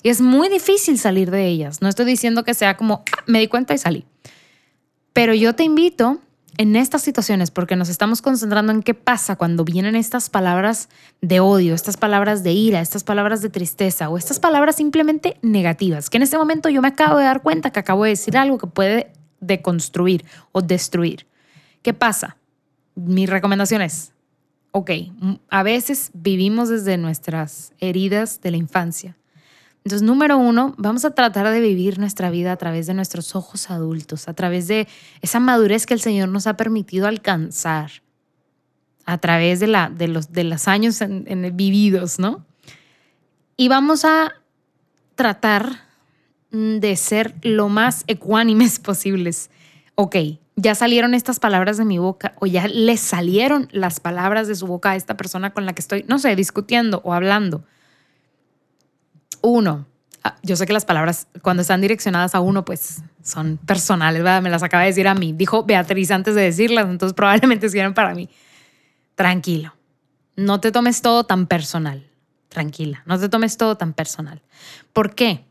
Y 0.01 0.09
es 0.09 0.19
muy 0.19 0.49
difícil 0.49 0.99
salir 0.99 1.31
de 1.31 1.47
ellas. 1.47 1.81
No 1.81 1.87
estoy 1.87 2.05
diciendo 2.05 2.43
que 2.43 2.53
sea 2.53 2.75
como, 2.75 3.03
ah, 3.15 3.23
me 3.25 3.39
di 3.39 3.47
cuenta 3.47 3.73
y 3.73 3.77
salí. 3.77 4.05
Pero 5.13 5.33
yo 5.33 5.53
te 5.53 5.63
invito 5.63 6.19
en 6.57 6.75
estas 6.75 7.01
situaciones, 7.01 7.51
porque 7.51 7.75
nos 7.75 7.89
estamos 7.89 8.21
concentrando 8.21 8.71
en 8.71 8.83
qué 8.83 8.93
pasa 8.93 9.35
cuando 9.35 9.63
vienen 9.63 9.95
estas 9.95 10.29
palabras 10.29 10.89
de 11.21 11.39
odio, 11.39 11.73
estas 11.73 11.97
palabras 11.97 12.43
de 12.43 12.51
ira, 12.51 12.81
estas 12.81 13.03
palabras 13.03 13.41
de 13.41 13.49
tristeza 13.49 14.09
o 14.09 14.17
estas 14.17 14.39
palabras 14.39 14.75
simplemente 14.75 15.37
negativas, 15.41 16.09
que 16.09 16.17
en 16.17 16.23
este 16.23 16.37
momento 16.37 16.69
yo 16.69 16.81
me 16.81 16.89
acabo 16.89 17.17
de 17.17 17.25
dar 17.25 17.41
cuenta 17.41 17.71
que 17.71 17.79
acabo 17.79 18.03
de 18.03 18.11
decir 18.11 18.37
algo 18.37 18.57
que 18.57 18.67
puede 18.67 19.11
deconstruir 19.39 20.25
o 20.51 20.61
destruir. 20.61 21.27
¿Qué 21.81 21.93
pasa? 21.93 22.37
Mi 22.95 23.25
recomendación 23.25 23.81
es, 23.81 24.13
ok, 24.71 24.91
a 25.49 25.63
veces 25.63 26.11
vivimos 26.13 26.69
desde 26.69 26.97
nuestras 26.97 27.73
heridas 27.79 28.41
de 28.41 28.51
la 28.51 28.57
infancia 28.57 29.17
entonces, 29.85 30.07
número 30.07 30.37
uno, 30.37 30.73
vamos 30.77 31.03
a 31.03 31.11
tratar 31.11 31.49
de 31.49 31.59
vivir 31.59 31.99
nuestra 31.99 32.29
vida 32.31 32.53
a 32.53 32.57
través 32.57 32.87
de 32.87 32.93
nuestros 32.93 33.35
ojos 33.35 33.69
adultos, 33.69 34.29
a 34.29 34.33
través 34.33 34.67
de 34.67 34.87
esa 35.21 35.41
madurez 35.41 35.85
que 35.85 35.93
el 35.93 35.99
Señor 35.99 36.29
nos 36.29 36.47
ha 36.47 36.55
permitido 36.55 37.05
alcanzar, 37.07 37.91
a 39.05 39.17
través 39.17 39.59
de, 39.59 39.67
los, 39.67 40.67
años 40.69 41.03
vividos, 41.53 42.17
¿no? 42.17 42.45
Y 43.57 43.67
vamos 43.67 44.05
a 44.05 44.31
tratar 45.15 45.81
de 46.51 46.95
ser 46.95 47.35
lo 47.41 47.67
más 47.67 48.05
ecuánimes 48.07 48.79
posibles. 48.79 49.49
Ok, 49.95 50.15
ya 50.55 50.75
salieron 50.75 51.13
estas 51.13 51.41
palabras 51.41 51.75
de 51.75 51.83
mi 51.83 51.97
boca 51.97 52.35
o 52.39 52.45
ya 52.45 52.69
le 52.69 52.95
salieron 52.95 53.67
las 53.73 53.99
palabras 53.99 54.47
de 54.47 54.55
su 54.55 54.65
boca 54.65 54.91
a 54.91 54.95
esta 54.95 55.17
persona 55.17 55.51
con 55.51 55.65
la 55.65 55.73
que 55.73 55.81
estoy, 55.81 56.05
no 56.07 56.19
sé, 56.19 56.37
discutiendo 56.37 57.01
o 57.03 57.13
hablando 57.13 57.65
uno, 59.43 59.85
ah, 60.23 60.37
yo 60.41 60.55
sé 60.55 60.65
que 60.65 60.73
las 60.73 60.85
palabras 60.85 61.27
cuando 61.41 61.61
están 61.61 61.81
direccionadas 61.81 62.33
a 62.33 62.39
uno, 62.39 62.65
pues 62.65 63.03
son 63.21 63.57
personales. 63.57 64.23
Me 64.41 64.49
las 64.49 64.63
acaba 64.63 64.83
de 64.83 64.89
decir 64.89 65.07
a 65.07 65.13
mí. 65.13 65.33
Dijo 65.33 65.63
Beatriz 65.63 66.09
antes 66.09 66.33
de 66.33 66.41
decirlas, 66.41 66.87
entonces 66.89 67.13
probablemente 67.13 67.69
sirven 67.69 67.93
para 67.93 68.15
mí. 68.15 68.29
Tranquilo. 69.15 69.75
No 70.35 70.59
te 70.59 70.71
tomes 70.71 71.01
todo 71.01 71.25
tan 71.25 71.45
personal. 71.45 72.09
Tranquila. 72.49 73.03
No 73.05 73.19
te 73.19 73.29
tomes 73.29 73.57
todo 73.57 73.77
tan 73.77 73.93
personal. 73.93 74.41
¿Por 74.93 75.13
qué? 75.13 75.45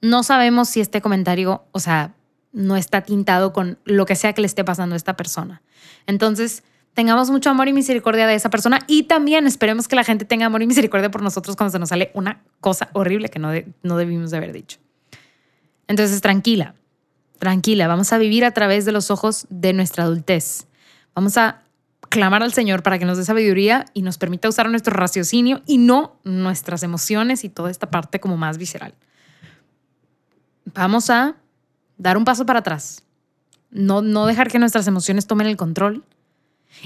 No 0.00 0.22
sabemos 0.22 0.68
si 0.68 0.80
este 0.80 1.00
comentario, 1.00 1.64
o 1.72 1.78
sea, 1.78 2.14
no 2.52 2.76
está 2.76 3.02
tintado 3.02 3.52
con 3.52 3.78
lo 3.84 4.04
que 4.04 4.16
sea 4.16 4.32
que 4.32 4.40
le 4.40 4.46
esté 4.46 4.64
pasando 4.64 4.94
a 4.94 4.96
esta 4.96 5.16
persona. 5.16 5.62
Entonces, 6.06 6.64
tengamos 6.94 7.30
mucho 7.30 7.50
amor 7.50 7.68
y 7.68 7.72
misericordia 7.72 8.26
de 8.26 8.34
esa 8.34 8.50
persona 8.50 8.80
y 8.86 9.04
también 9.04 9.46
esperemos 9.46 9.88
que 9.88 9.96
la 9.96 10.04
gente 10.04 10.24
tenga 10.24 10.46
amor 10.46 10.62
y 10.62 10.66
misericordia 10.66 11.10
por 11.10 11.22
nosotros 11.22 11.56
cuando 11.56 11.72
se 11.72 11.78
nos 11.78 11.88
sale 11.88 12.10
una 12.14 12.42
cosa 12.60 12.90
horrible 12.92 13.28
que 13.28 13.38
no, 13.38 13.50
no 13.82 13.96
debimos 13.96 14.30
de 14.30 14.36
haber 14.36 14.52
dicho. 14.52 14.78
Entonces, 15.88 16.20
tranquila, 16.20 16.74
tranquila, 17.38 17.88
vamos 17.88 18.12
a 18.12 18.18
vivir 18.18 18.44
a 18.44 18.52
través 18.52 18.84
de 18.84 18.92
los 18.92 19.10
ojos 19.10 19.46
de 19.48 19.72
nuestra 19.72 20.04
adultez. 20.04 20.66
Vamos 21.14 21.36
a 21.36 21.62
clamar 22.08 22.42
al 22.42 22.52
Señor 22.52 22.82
para 22.82 22.98
que 22.98 23.06
nos 23.06 23.16
dé 23.16 23.24
sabiduría 23.24 23.86
y 23.94 24.02
nos 24.02 24.18
permita 24.18 24.48
usar 24.48 24.68
nuestro 24.68 24.94
raciocinio 24.94 25.62
y 25.66 25.78
no 25.78 26.16
nuestras 26.24 26.82
emociones 26.82 27.42
y 27.44 27.48
toda 27.48 27.70
esta 27.70 27.90
parte 27.90 28.20
como 28.20 28.36
más 28.36 28.58
visceral. 28.58 28.94
Vamos 30.74 31.10
a 31.10 31.36
dar 31.96 32.16
un 32.16 32.24
paso 32.24 32.44
para 32.44 32.60
atrás, 32.60 33.02
no, 33.70 34.02
no 34.02 34.26
dejar 34.26 34.48
que 34.50 34.58
nuestras 34.58 34.86
emociones 34.86 35.26
tomen 35.26 35.46
el 35.46 35.56
control 35.56 36.04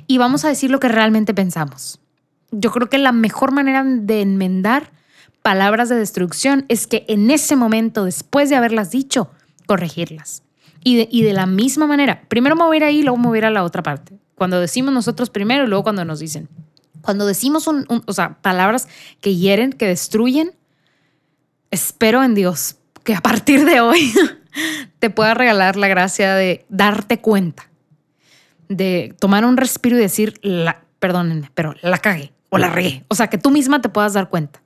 y 0.06 0.18
vamos 0.18 0.44
a 0.44 0.48
decir 0.48 0.70
lo 0.70 0.80
que 0.80 0.88
realmente 0.88 1.34
pensamos. 1.34 2.00
Yo 2.50 2.70
creo 2.70 2.88
que 2.88 2.98
la 2.98 3.12
mejor 3.12 3.52
manera 3.52 3.84
de 3.84 4.20
enmendar 4.20 4.92
palabras 5.42 5.88
de 5.88 5.96
destrucción 5.96 6.64
es 6.68 6.86
que 6.86 7.04
en 7.08 7.30
ese 7.30 7.56
momento, 7.56 8.04
después 8.04 8.50
de 8.50 8.56
haberlas 8.56 8.90
dicho, 8.90 9.30
corregirlas. 9.66 10.42
Y 10.82 11.22
de, 11.22 11.32
la 11.32 11.46
misma 11.46 11.88
manera, 11.88 12.22
primero 12.28 12.56
ir 12.72 12.84
ahí, 12.84 13.02
luego 13.02 13.18
voy 13.18 13.40
a 13.40 13.50
la 13.50 13.64
otra 13.64 13.82
parte. 13.82 14.18
Cuando 14.36 14.60
decimos 14.60 14.94
nosotros 14.94 15.30
primero 15.30 15.64
y 15.64 15.66
luego 15.66 15.82
cuando 15.82 16.04
nos 16.04 16.20
dicen. 16.20 16.48
Cuando 17.02 17.26
decimos 17.26 17.66
un, 17.66 17.86
sea, 18.08 18.34
palabras 18.40 18.86
que 19.20 19.34
hieren, 19.34 19.72
que 19.72 19.86
destruyen, 19.86 20.52
espero 21.72 22.22
en 22.22 22.34
Dios 22.34 22.76
que 23.02 23.14
a 23.14 23.20
partir 23.20 23.64
de 23.64 23.80
hoy 23.80 24.12
te 25.00 25.10
pueda 25.10 25.34
regalar 25.34 25.76
la 25.76 25.88
gracia 25.88 26.34
de 26.34 26.64
darte 26.68 27.20
cuenta 27.20 27.68
de 28.68 29.14
tomar 29.18 29.44
un 29.44 29.56
respiro 29.56 29.96
y 29.96 30.00
decir, 30.00 30.38
la, 30.42 30.82
perdónenme, 30.98 31.50
pero 31.54 31.74
la 31.82 31.98
cagué 31.98 32.32
o 32.48 32.58
la 32.58 32.68
regué. 32.70 33.04
O 33.08 33.14
sea, 33.14 33.28
que 33.28 33.38
tú 33.38 33.50
misma 33.50 33.80
te 33.80 33.88
puedas 33.88 34.12
dar 34.12 34.28
cuenta. 34.28 34.62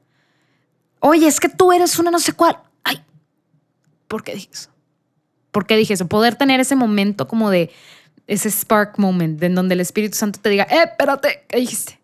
Oye, 1.01 1.27
es 1.27 1.41
que 1.41 1.49
tú 1.49 1.73
eres 1.73 1.99
una 1.99 2.11
no 2.11 2.19
sé 2.19 2.33
cuál. 2.33 2.59
Ay, 2.85 3.03
¿por 4.07 4.23
qué 4.23 4.35
dije 4.35 4.49
eso? 4.53 4.71
¿Por 5.51 5.67
qué 5.67 5.77
dije 5.77 5.95
eso? 5.95 6.07
Poder 6.07 6.37
tener 6.37 6.61
ese 6.61 6.77
momento 6.77 7.27
como 7.27 7.51
de 7.51 7.71
ese 8.27 8.51
spark 8.51 8.99
moment 8.99 9.43
en 9.43 9.55
donde 9.55 9.75
el 9.75 9.81
Espíritu 9.81 10.17
Santo 10.17 10.39
te 10.41 10.51
diga, 10.51 10.65
eh, 10.65 10.85
espérate, 10.85 11.45
¿qué 11.49 11.59
dijiste? 11.59 12.01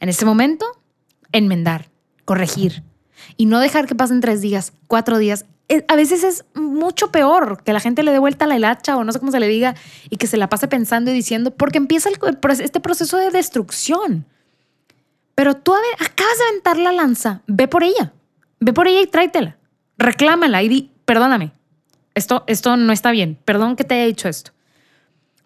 En 0.00 0.08
ese 0.08 0.24
momento, 0.24 0.66
enmendar, 1.30 1.88
corregir 2.24 2.82
y 3.36 3.46
no 3.46 3.60
dejar 3.60 3.86
que 3.86 3.94
pasen 3.94 4.20
tres 4.20 4.40
días, 4.40 4.72
cuatro 4.88 5.18
días 5.18 5.46
a 5.88 5.96
veces 5.96 6.24
es 6.24 6.44
mucho 6.54 7.10
peor 7.10 7.62
que 7.62 7.72
la 7.72 7.80
gente 7.80 8.02
le 8.02 8.12
dé 8.12 8.18
vuelta 8.18 8.44
a 8.44 8.48
la 8.48 8.56
hilacha 8.56 8.96
o 8.96 9.04
no 9.04 9.12
sé 9.12 9.18
cómo 9.18 9.32
se 9.32 9.40
le 9.40 9.48
diga 9.48 9.74
y 10.10 10.16
que 10.16 10.26
se 10.26 10.36
la 10.36 10.48
pase 10.48 10.68
pensando 10.68 11.10
y 11.10 11.14
diciendo, 11.14 11.52
porque 11.52 11.78
empieza 11.78 12.10
este 12.60 12.80
proceso 12.80 13.16
de 13.16 13.30
destrucción. 13.30 14.26
Pero 15.34 15.56
tú 15.56 15.74
acabas 15.74 16.38
de 16.38 16.44
aventar 16.50 16.76
la 16.76 16.92
lanza, 16.92 17.42
ve 17.46 17.66
por 17.66 17.82
ella, 17.82 18.12
ve 18.60 18.72
por 18.72 18.86
ella 18.86 19.00
y 19.00 19.06
tráetela, 19.06 19.56
reclámala 19.98 20.62
y 20.62 20.68
di, 20.68 20.92
perdóname, 21.04 21.52
esto, 22.14 22.44
esto 22.46 22.76
no 22.76 22.92
está 22.92 23.10
bien, 23.10 23.38
perdón 23.44 23.74
que 23.74 23.84
te 23.84 23.94
haya 23.94 24.06
dicho 24.06 24.28
esto. 24.28 24.52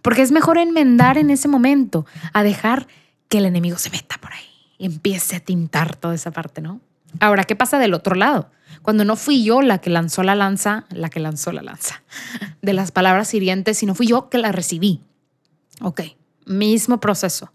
Porque 0.03 0.23
es 0.23 0.33
mejor 0.33 0.59
enmendar 0.59 1.17
en 1.17 1.31
ese 1.31 1.49
momento 1.49 2.07
a 2.33 2.43
dejar 2.43 2.87
que 3.29 3.39
el 3.39 3.47
enemigo 3.47 3.79
se 3.79 3.91
meta 3.91 4.19
por 4.21 4.33
ahí 4.33 4.45
y 4.79 4.87
empiece 4.87 5.37
a 5.37 5.41
tintar 5.41 5.97
toda 5.97 6.15
esa 6.15 6.31
parte, 6.31 6.61
¿no? 6.61 6.81
Ahora, 7.21 7.45
¿qué 7.45 7.57
pasa 7.57 7.79
del 7.79 7.95
otro 7.95 8.15
lado? 8.15 8.51
Cuando 8.89 9.05
no 9.05 9.17
fui 9.17 9.45
yo 9.45 9.61
la 9.61 9.83
que 9.83 9.91
lanzó 9.91 10.23
la 10.23 10.35
lanza, 10.35 10.87
la 10.89 11.11
que 11.11 11.21
lanzó 11.21 11.53
la 11.53 11.61
lanza 11.61 12.03
de 12.63 12.73
las 12.73 12.91
palabras 12.91 13.35
hirientes, 13.35 13.77
sino 13.77 13.95
fui 13.95 14.07
yo 14.07 14.31
que 14.31 14.39
la 14.39 14.51
recibí. 14.51 15.03
Ok, 15.83 16.01
mismo 16.47 16.99
proceso. 16.99 17.53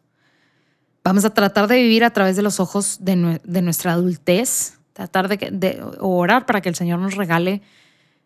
Vamos 1.03 1.25
a 1.25 1.31
tratar 1.31 1.67
de 1.67 1.81
vivir 1.81 2.03
a 2.03 2.11
través 2.11 2.35
de 2.35 2.43
los 2.43 2.59
ojos 2.59 2.99
de, 3.01 3.15
nuestra 3.63 3.93
adultez, 3.93 4.77
tratar 4.93 5.27
de, 5.27 5.83
orar 5.99 6.45
para 6.45 6.61
que 6.61 6.69
el 6.69 6.75
Señor 6.75 6.99
nos 6.99 7.15
regale 7.15 7.63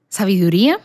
sabiduría 0.10 0.78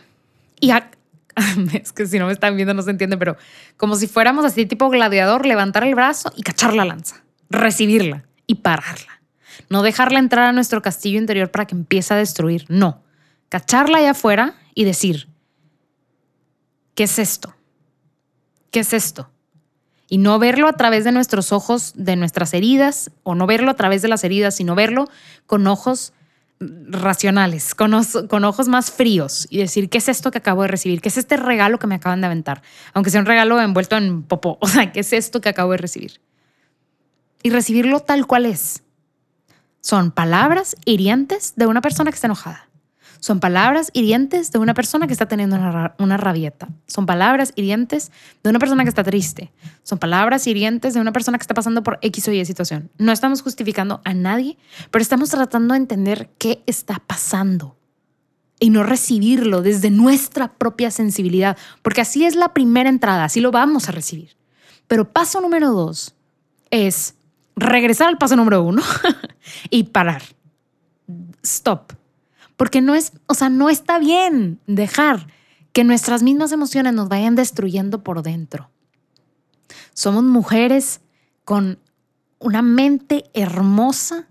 y 0.61 0.71
es 1.73 1.91
que 1.91 2.07
si 2.07 2.19
no 2.19 2.27
me 2.27 2.31
están 2.31 2.55
viendo 2.55 2.73
no 2.73 2.83
se 2.83 2.91
entiende, 2.91 3.17
pero 3.17 3.35
como 3.75 3.97
si 3.97 4.07
fuéramos 4.07 4.45
así 4.45 4.65
tipo 4.65 4.89
gladiador, 4.89 5.45
levantar 5.45 5.83
el 5.83 5.93
brazo 5.93 6.31
y 6.37 6.43
cachar 6.43 6.73
la 6.73 6.85
lanza, 6.85 7.21
recibirla 7.49 8.23
y 8.47 8.55
pararla. 8.55 9.12
No 9.69 9.83
dejarla 9.83 10.19
entrar 10.19 10.45
a 10.45 10.51
nuestro 10.51 10.81
castillo 10.81 11.19
interior 11.19 11.51
para 11.51 11.65
que 11.65 11.75
empiece 11.75 12.13
a 12.13 12.17
destruir. 12.17 12.65
No. 12.69 13.03
Cacharla 13.49 13.99
allá 13.99 14.11
afuera 14.11 14.55
y 14.73 14.83
decir, 14.83 15.29
¿qué 16.95 17.03
es 17.03 17.19
esto? 17.19 17.55
¿Qué 18.71 18.79
es 18.79 18.93
esto? 18.93 19.29
Y 20.07 20.17
no 20.17 20.37
verlo 20.39 20.67
a 20.67 20.73
través 20.73 21.03
de 21.03 21.11
nuestros 21.11 21.51
ojos, 21.51 21.93
de 21.95 22.15
nuestras 22.15 22.53
heridas, 22.53 23.11
o 23.23 23.35
no 23.35 23.47
verlo 23.47 23.71
a 23.71 23.75
través 23.75 24.01
de 24.01 24.07
las 24.07 24.23
heridas, 24.23 24.55
sino 24.55 24.75
verlo 24.75 25.09
con 25.45 25.65
ojos 25.67 26.13
racionales, 26.59 27.75
con, 27.75 27.91
con, 28.27 28.43
ojos 28.45 28.67
más 28.67 28.91
fríos 28.91 29.47
y 29.49 29.57
decir, 29.57 29.89
¿qué 29.89 29.97
es 29.97 30.09
esto 30.09 30.31
que 30.31 30.37
acabo 30.37 30.61
de 30.61 30.67
recibir? 30.67 31.01
¿Qué 31.01 31.09
es 31.09 31.17
este 31.17 31.37
regalo 31.37 31.79
que 31.79 31.87
me 31.87 31.95
acaban 31.95 32.21
de 32.21 32.27
aventar? 32.27 32.61
Aunque 32.93 33.09
sea 33.09 33.19
un 33.19 33.25
regalo 33.25 33.59
envuelto 33.61 33.97
en 33.97 34.23
popó. 34.23 34.57
O 34.61 34.67
sea, 34.67 34.91
¿qué 34.91 35.01
es 35.01 35.13
esto 35.13 35.41
que 35.41 35.49
acabo 35.49 35.71
de 35.71 35.77
recibir? 35.77 36.21
Y 37.41 37.49
recibirlo 37.49 37.99
tal 37.99 38.25
cual 38.25 38.45
es. 38.45 38.83
Son 39.83 40.11
palabras 40.11 40.77
hirientes 40.85 41.55
de 41.57 41.67
una 41.67 41.81
persona 41.81 42.09
que 42.09 42.15
está 42.15 42.27
enojada. 42.27 42.69
Son 43.19 43.41
palabras 43.41 43.89
hirientes 43.91 44.49
de 44.49 44.59
una 44.59 44.73
persona 44.73 45.07
que 45.07 45.13
está 45.13 45.27
teniendo 45.27 45.57
una, 45.99 46.17
rabieta. 46.17 46.69
Son 46.87 47.05
palabras 47.05 47.51
hirientes 47.57 48.09
de 48.43 48.49
una 48.49 48.59
persona 48.59 48.83
que 48.83 48.89
está 48.89 49.03
triste. 49.03 49.51
Son 49.83 49.99
palabras 49.99 50.47
hirientes 50.47 50.93
de 50.93 51.01
una 51.01 51.11
persona 51.11 51.37
que 51.37 51.43
está 51.43 51.53
pasando 51.53 51.83
por 51.83 51.99
X 52.01 52.29
o 52.29 52.31
Y 52.31 52.45
situación. 52.45 52.91
No 52.97 53.11
estamos 53.11 53.41
justificando 53.41 53.99
a 54.05 54.13
nadie, 54.13 54.57
pero 54.89 55.01
estamos 55.01 55.29
tratando 55.29 55.73
de 55.73 55.79
entender 55.81 56.29
qué 56.37 56.63
está 56.65 57.01
pasando 57.05 57.75
y 58.61 58.69
no 58.69 58.83
recibirlo 58.83 59.61
desde 59.61 59.89
nuestra 59.89 60.53
propia 60.53 60.91
sensibilidad, 60.91 61.57
porque 61.81 61.99
así 61.99 62.23
es 62.23 62.37
la 62.37 62.53
primera 62.53 62.87
entrada, 62.87 63.25
así 63.25 63.41
lo 63.41 63.51
vamos 63.51 63.89
a 63.89 63.91
recibir. 63.91 64.37
Pero 64.87 65.11
paso 65.11 65.41
número 65.41 65.73
dos 65.73 66.15
es 66.71 67.15
regresar 67.55 68.07
al 68.09 68.17
paso 68.17 68.35
número 68.35 68.63
uno 68.63 68.81
y 69.69 69.85
parar. 69.85 70.23
Stop. 71.43 71.93
Porque 72.57 72.81
no 72.81 72.95
es, 72.95 73.13
o 73.27 73.33
sea, 73.33 73.49
no 73.49 73.69
está 73.69 73.99
bien 73.99 74.59
dejar 74.67 75.27
que 75.71 75.83
nuestras 75.83 76.23
mismas 76.23 76.51
emociones 76.51 76.93
nos 76.93 77.09
vayan 77.09 77.35
destruyendo 77.35 78.03
por 78.03 78.21
dentro. 78.21 78.69
Somos 79.93 80.23
mujeres 80.23 81.01
con 81.43 81.79
una 82.39 82.61
mente 82.61 83.25
hermosa 83.33 84.27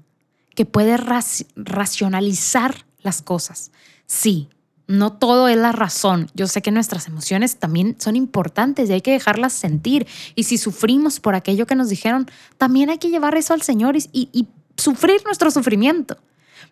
que 0.55 0.67
puede 0.67 0.97
racionalizar 0.97 2.87
las 3.01 3.23
cosas. 3.23 3.73
Sí, 4.07 4.49
no 4.87 5.13
todo 5.13 5.49
es 5.49 5.57
la 5.57 5.73
razón. 5.73 6.31
Yo 6.35 6.47
sé 6.47 6.63
que 6.63 6.71
nuestras 6.71 7.07
emociones 7.07 7.57
también 7.57 7.97
son 7.99 8.17
importantes 8.17 8.91
y 8.91 8.93
hay 8.93 9.01
que 9.01 9.13
dejarlas 9.13 9.53
sentir. 9.53 10.07
Y 10.35 10.45
si 10.45 10.59
sufrimos 10.59 11.21
por 11.21 11.35
aquello 11.35 11.67
que 11.67 11.75
nos 11.75 11.89
dijeron, 11.89 12.31
también 12.59 12.91
hay 12.91 12.99
que 12.99 13.09
llevar 13.09 13.37
eso 13.37 13.55
al 13.55 13.63
Señor 13.63 13.97
y, 13.97 14.49
sufrir 14.77 15.23
nuestro 15.25 15.51
sufrimiento. 15.51 16.17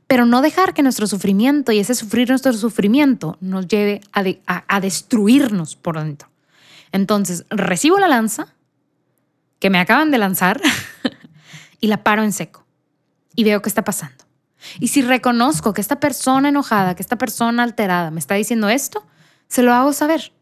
Pero 0.06 0.26
no 0.26 0.42
dejar 0.42 0.74
que 0.74 0.82
nuestro 0.82 1.06
sufrimiento 1.06 1.70
y 1.70 1.78
ese 1.78 1.94
sufrir 1.94 2.28
nuestro 2.28 2.52
sufrimiento 2.52 3.36
nos 3.40 3.68
lleve 3.68 4.00
a, 4.12 4.24
a 4.66 4.80
destruirnos 4.80 5.76
por 5.76 5.98
dentro. 5.98 6.28
Entonces, 6.92 7.44
recibo 7.50 7.98
la 7.98 8.08
lanza 8.08 8.54
que 9.60 9.70
me 9.70 9.78
acaban 9.78 10.10
de 10.10 10.18
lanzar 10.18 10.60
y 11.80 11.86
la 11.86 12.02
paro 12.02 12.24
en 12.24 12.32
seco 12.32 12.64
y 13.36 13.44
veo 13.44 13.62
qué 13.62 13.68
está 13.68 13.84
pasando. 13.84 14.29
Y 14.78 14.88
si 14.88 15.02
reconozco 15.02 15.72
que 15.72 15.80
esta 15.80 16.00
persona 16.00 16.48
enojada, 16.48 16.94
que 16.94 17.02
esta 17.02 17.16
persona 17.16 17.62
alterada 17.62 18.10
me 18.10 18.20
está 18.20 18.34
diciendo 18.34 18.68
esto, 18.68 19.06
se 19.48 19.62
lo 19.62 19.72
hago 19.72 19.92
saber. 19.92 20.32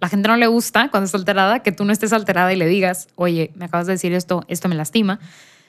La 0.00 0.08
gente 0.08 0.28
no 0.28 0.36
le 0.36 0.46
gusta 0.46 0.90
cuando 0.90 1.04
está 1.04 1.18
alterada 1.18 1.60
que 1.60 1.70
tú 1.70 1.84
no 1.84 1.92
estés 1.92 2.12
alterada 2.12 2.52
y 2.52 2.56
le 2.56 2.66
digas, 2.66 3.08
oye, 3.14 3.52
me 3.54 3.66
acabas 3.66 3.86
de 3.86 3.92
decir 3.92 4.12
esto, 4.12 4.44
esto 4.48 4.68
me 4.68 4.74
lastima. 4.74 5.20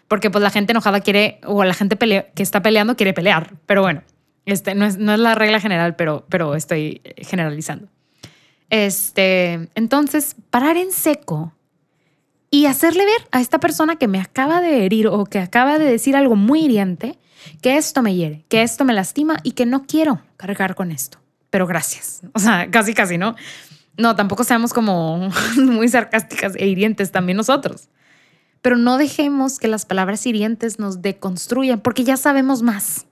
Porque 0.07 0.29
pues 0.29 0.43
la 0.43 0.49
gente 0.49 0.71
enojada 0.71 1.01
quiere, 1.01 1.39
o 1.45 1.63
la 1.63 1.73
gente 1.73 1.97
que 1.97 2.43
está 2.43 2.61
peleando 2.61 2.95
quiere 2.95 3.13
pelear. 3.13 3.53
Pero 3.65 3.81
bueno, 3.83 4.01
este, 4.45 4.75
no, 4.75 4.85
es, 4.85 4.97
no 4.97 5.13
es 5.13 5.19
la 5.19 5.35
regla 5.35 5.59
general, 5.59 5.95
pero, 5.95 6.25
pero 6.29 6.55
estoy 6.55 7.01
generalizando. 7.17 7.87
Este, 8.69 9.69
entonces, 9.75 10.35
parar 10.49 10.77
en 10.77 10.91
seco 10.91 11.53
y 12.53 12.67
hacerle 12.67 13.03
ver 13.03 13.27
a 13.31 13.41
esta 13.41 13.59
persona 13.59 13.95
que 13.95 14.07
me 14.07 14.21
acaba 14.21 14.61
de 14.61 14.85
herir 14.85 15.07
o 15.07 15.25
que 15.25 15.39
acaba 15.39 15.79
de 15.79 15.85
decir 15.85 16.15
algo 16.15 16.35
muy 16.35 16.65
hiriente, 16.65 17.17
que 17.63 17.77
esto 17.77 18.03
me 18.03 18.13
hiere, 18.13 18.45
que 18.47 18.61
esto 18.61 18.85
me 18.85 18.93
lastima 18.93 19.37
y 19.41 19.53
que 19.53 19.65
no 19.65 19.87
quiero 19.87 20.21
cargar 20.37 20.75
con 20.75 20.91
esto. 20.91 21.17
Pero 21.49 21.65
gracias. 21.65 22.21
O 22.31 22.37
sea, 22.37 22.69
casi, 22.71 22.93
casi, 22.93 23.17
¿no? 23.17 23.35
No, 23.97 24.15
tampoco 24.15 24.43
seamos 24.43 24.71
como 24.71 25.31
muy 25.57 25.89
sarcásticas 25.89 26.53
e 26.55 26.67
hirientes 26.67 27.11
también 27.11 27.37
nosotros. 27.37 27.89
Pero 28.61 28.77
no 28.77 28.99
dejemos 28.99 29.57
que 29.57 29.67
las 29.67 29.87
palabras 29.87 30.23
hirientes 30.23 30.77
nos 30.77 31.01
deconstruyan 31.01 31.79
porque 31.79 32.03
ya 32.03 32.17
sabemos 32.17 32.61
más. 32.61 33.07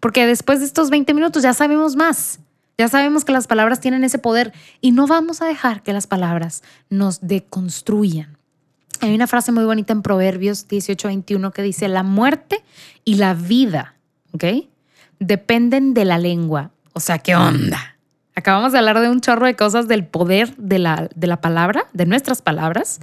Porque 0.00 0.24
después 0.24 0.60
de 0.60 0.64
estos 0.64 0.88
20 0.88 1.12
minutos 1.12 1.42
ya 1.42 1.52
sabemos 1.52 1.96
más. 1.96 2.38
Ya 2.78 2.88
sabemos 2.88 3.26
que 3.26 3.32
las 3.32 3.46
palabras 3.46 3.78
tienen 3.78 4.04
ese 4.04 4.18
poder 4.18 4.54
y 4.80 4.92
no 4.92 5.06
vamos 5.06 5.42
a 5.42 5.46
dejar 5.46 5.82
que 5.82 5.92
las 5.92 6.06
palabras 6.06 6.62
nos 6.88 7.20
deconstruyan. 7.20 8.35
Hay 9.00 9.14
una 9.14 9.26
frase 9.26 9.52
muy 9.52 9.64
bonita 9.64 9.92
en 9.92 10.02
Proverbios 10.02 10.68
18:21 10.68 11.52
que 11.52 11.62
dice, 11.62 11.88
la 11.88 12.02
muerte 12.02 12.62
y 13.04 13.14
la 13.14 13.34
vida, 13.34 13.94
¿ok? 14.32 14.44
Dependen 15.18 15.94
de 15.94 16.04
la 16.04 16.18
lengua. 16.18 16.70
O 16.92 17.00
sea, 17.00 17.18
¿qué 17.18 17.36
onda? 17.36 17.96
Acabamos 18.34 18.72
de 18.72 18.78
hablar 18.78 19.00
de 19.00 19.08
un 19.08 19.20
chorro 19.20 19.46
de 19.46 19.56
cosas 19.56 19.88
del 19.88 20.06
poder 20.06 20.54
de 20.56 20.78
la, 20.78 21.08
de 21.14 21.26
la 21.26 21.40
palabra, 21.40 21.86
de 21.92 22.06
nuestras 22.06 22.42
palabras. 22.42 23.00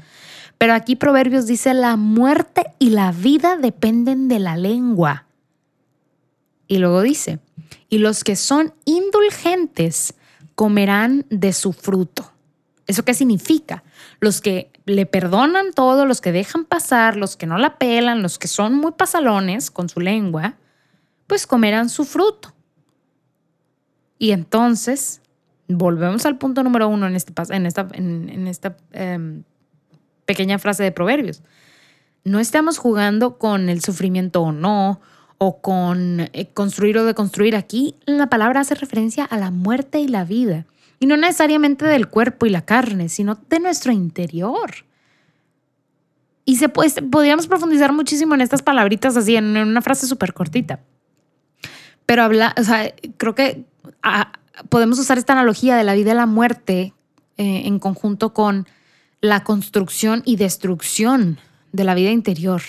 Pero 0.57 0.73
aquí 0.73 0.95
Proverbios 0.95 1.47
dice, 1.47 1.73
la 1.73 1.97
muerte 1.97 2.65
y 2.79 2.91
la 2.91 3.11
vida 3.11 3.57
dependen 3.57 4.27
de 4.27 4.39
la 4.39 4.55
lengua. 4.55 5.25
Y 6.67 6.77
luego 6.77 7.01
dice, 7.01 7.39
y 7.89 7.97
los 7.97 8.23
que 8.23 8.35
son 8.35 8.73
indulgentes 8.85 10.13
comerán 10.55 11.25
de 11.29 11.53
su 11.53 11.73
fruto. 11.73 12.31
¿Eso 12.87 13.05
qué 13.05 13.13
significa? 13.13 13.83
Los 14.19 14.41
que 14.41 14.71
le 14.85 15.05
perdonan 15.05 15.73
todo, 15.73 16.05
los 16.05 16.21
que 16.21 16.31
dejan 16.31 16.65
pasar, 16.65 17.15
los 17.15 17.37
que 17.37 17.45
no 17.45 17.57
la 17.57 17.77
pelan, 17.77 18.21
los 18.21 18.37
que 18.37 18.47
son 18.47 18.75
muy 18.75 18.91
pasalones 18.91 19.71
con 19.71 19.87
su 19.87 20.01
lengua, 20.01 20.55
pues 21.27 21.47
comerán 21.47 21.89
su 21.89 22.03
fruto. 22.03 22.53
Y 24.19 24.31
entonces, 24.31 25.21
volvemos 25.67 26.25
al 26.25 26.37
punto 26.37 26.63
número 26.63 26.87
uno 26.87 27.07
en, 27.07 27.15
este, 27.15 27.33
en 27.49 27.65
esta, 27.65 27.87
en, 27.93 28.47
esta 28.47 28.77
em, 28.91 29.43
pequeña 30.25 30.59
frase 30.59 30.83
de 30.83 30.91
Proverbios. 30.91 31.41
No 32.25 32.39
estamos 32.39 32.77
jugando 32.77 33.37
con 33.37 33.69
el 33.69 33.81
sufrimiento 33.81 34.41
o 34.41 34.51
no, 34.51 35.01
o 35.37 35.61
con 35.61 36.21
eh, 36.21 36.49
construir 36.53 36.97
o 36.97 37.05
deconstruir. 37.05 37.55
Aquí 37.55 37.95
la 38.05 38.27
palabra 38.27 38.61
hace 38.61 38.75
referencia 38.75 39.25
a 39.25 39.37
la 39.37 39.51
muerte 39.51 39.99
y 39.99 40.07
la 40.07 40.23
vida. 40.23 40.65
Y 41.03 41.05
no 41.05 41.17
necesariamente 41.17 41.83
del 41.83 42.07
cuerpo 42.07 42.45
y 42.45 42.49
la 42.49 42.63
carne, 42.63 43.09
sino 43.09 43.35
de 43.49 43.59
nuestro 43.59 43.91
interior. 43.91 44.71
Y 46.45 46.55
se 46.55 46.69
puede, 46.69 47.01
podríamos 47.01 47.45
profundizar 47.45 47.91
muchísimo 47.91 48.35
en 48.35 48.39
estas 48.39 48.61
palabritas 48.61 49.17
así, 49.17 49.35
en 49.35 49.57
una 49.57 49.81
frase 49.81 50.07
súper 50.07 50.33
cortita. 50.33 50.79
Pero 52.05 52.23
habla, 52.23 52.55
o 52.57 52.63
sea, 52.63 52.93
creo 53.17 53.35
que 53.35 53.65
ah, 54.01 54.31
podemos 54.69 54.97
usar 54.97 55.17
esta 55.17 55.33
analogía 55.33 55.75
de 55.75 55.83
la 55.83 55.93
vida 55.93 56.13
y 56.13 56.15
la 56.15 56.25
muerte 56.25 56.93
eh, 57.35 57.63
en 57.65 57.79
conjunto 57.79 58.33
con 58.33 58.65
la 59.19 59.43
construcción 59.43 60.21
y 60.23 60.37
destrucción 60.37 61.37
de 61.73 61.83
la 61.83 61.95
vida 61.95 62.11
interior. 62.11 62.61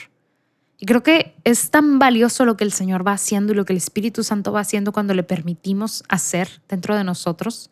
Y 0.80 0.86
creo 0.86 1.04
que 1.04 1.36
es 1.44 1.70
tan 1.70 2.00
valioso 2.00 2.44
lo 2.44 2.56
que 2.56 2.64
el 2.64 2.72
Señor 2.72 3.06
va 3.06 3.12
haciendo 3.12 3.52
y 3.52 3.54
lo 3.54 3.64
que 3.64 3.74
el 3.74 3.76
Espíritu 3.76 4.24
Santo 4.24 4.50
va 4.50 4.58
haciendo 4.58 4.90
cuando 4.90 5.14
le 5.14 5.22
permitimos 5.22 6.02
hacer 6.08 6.48
dentro 6.68 6.96
de 6.96 7.04
nosotros, 7.04 7.70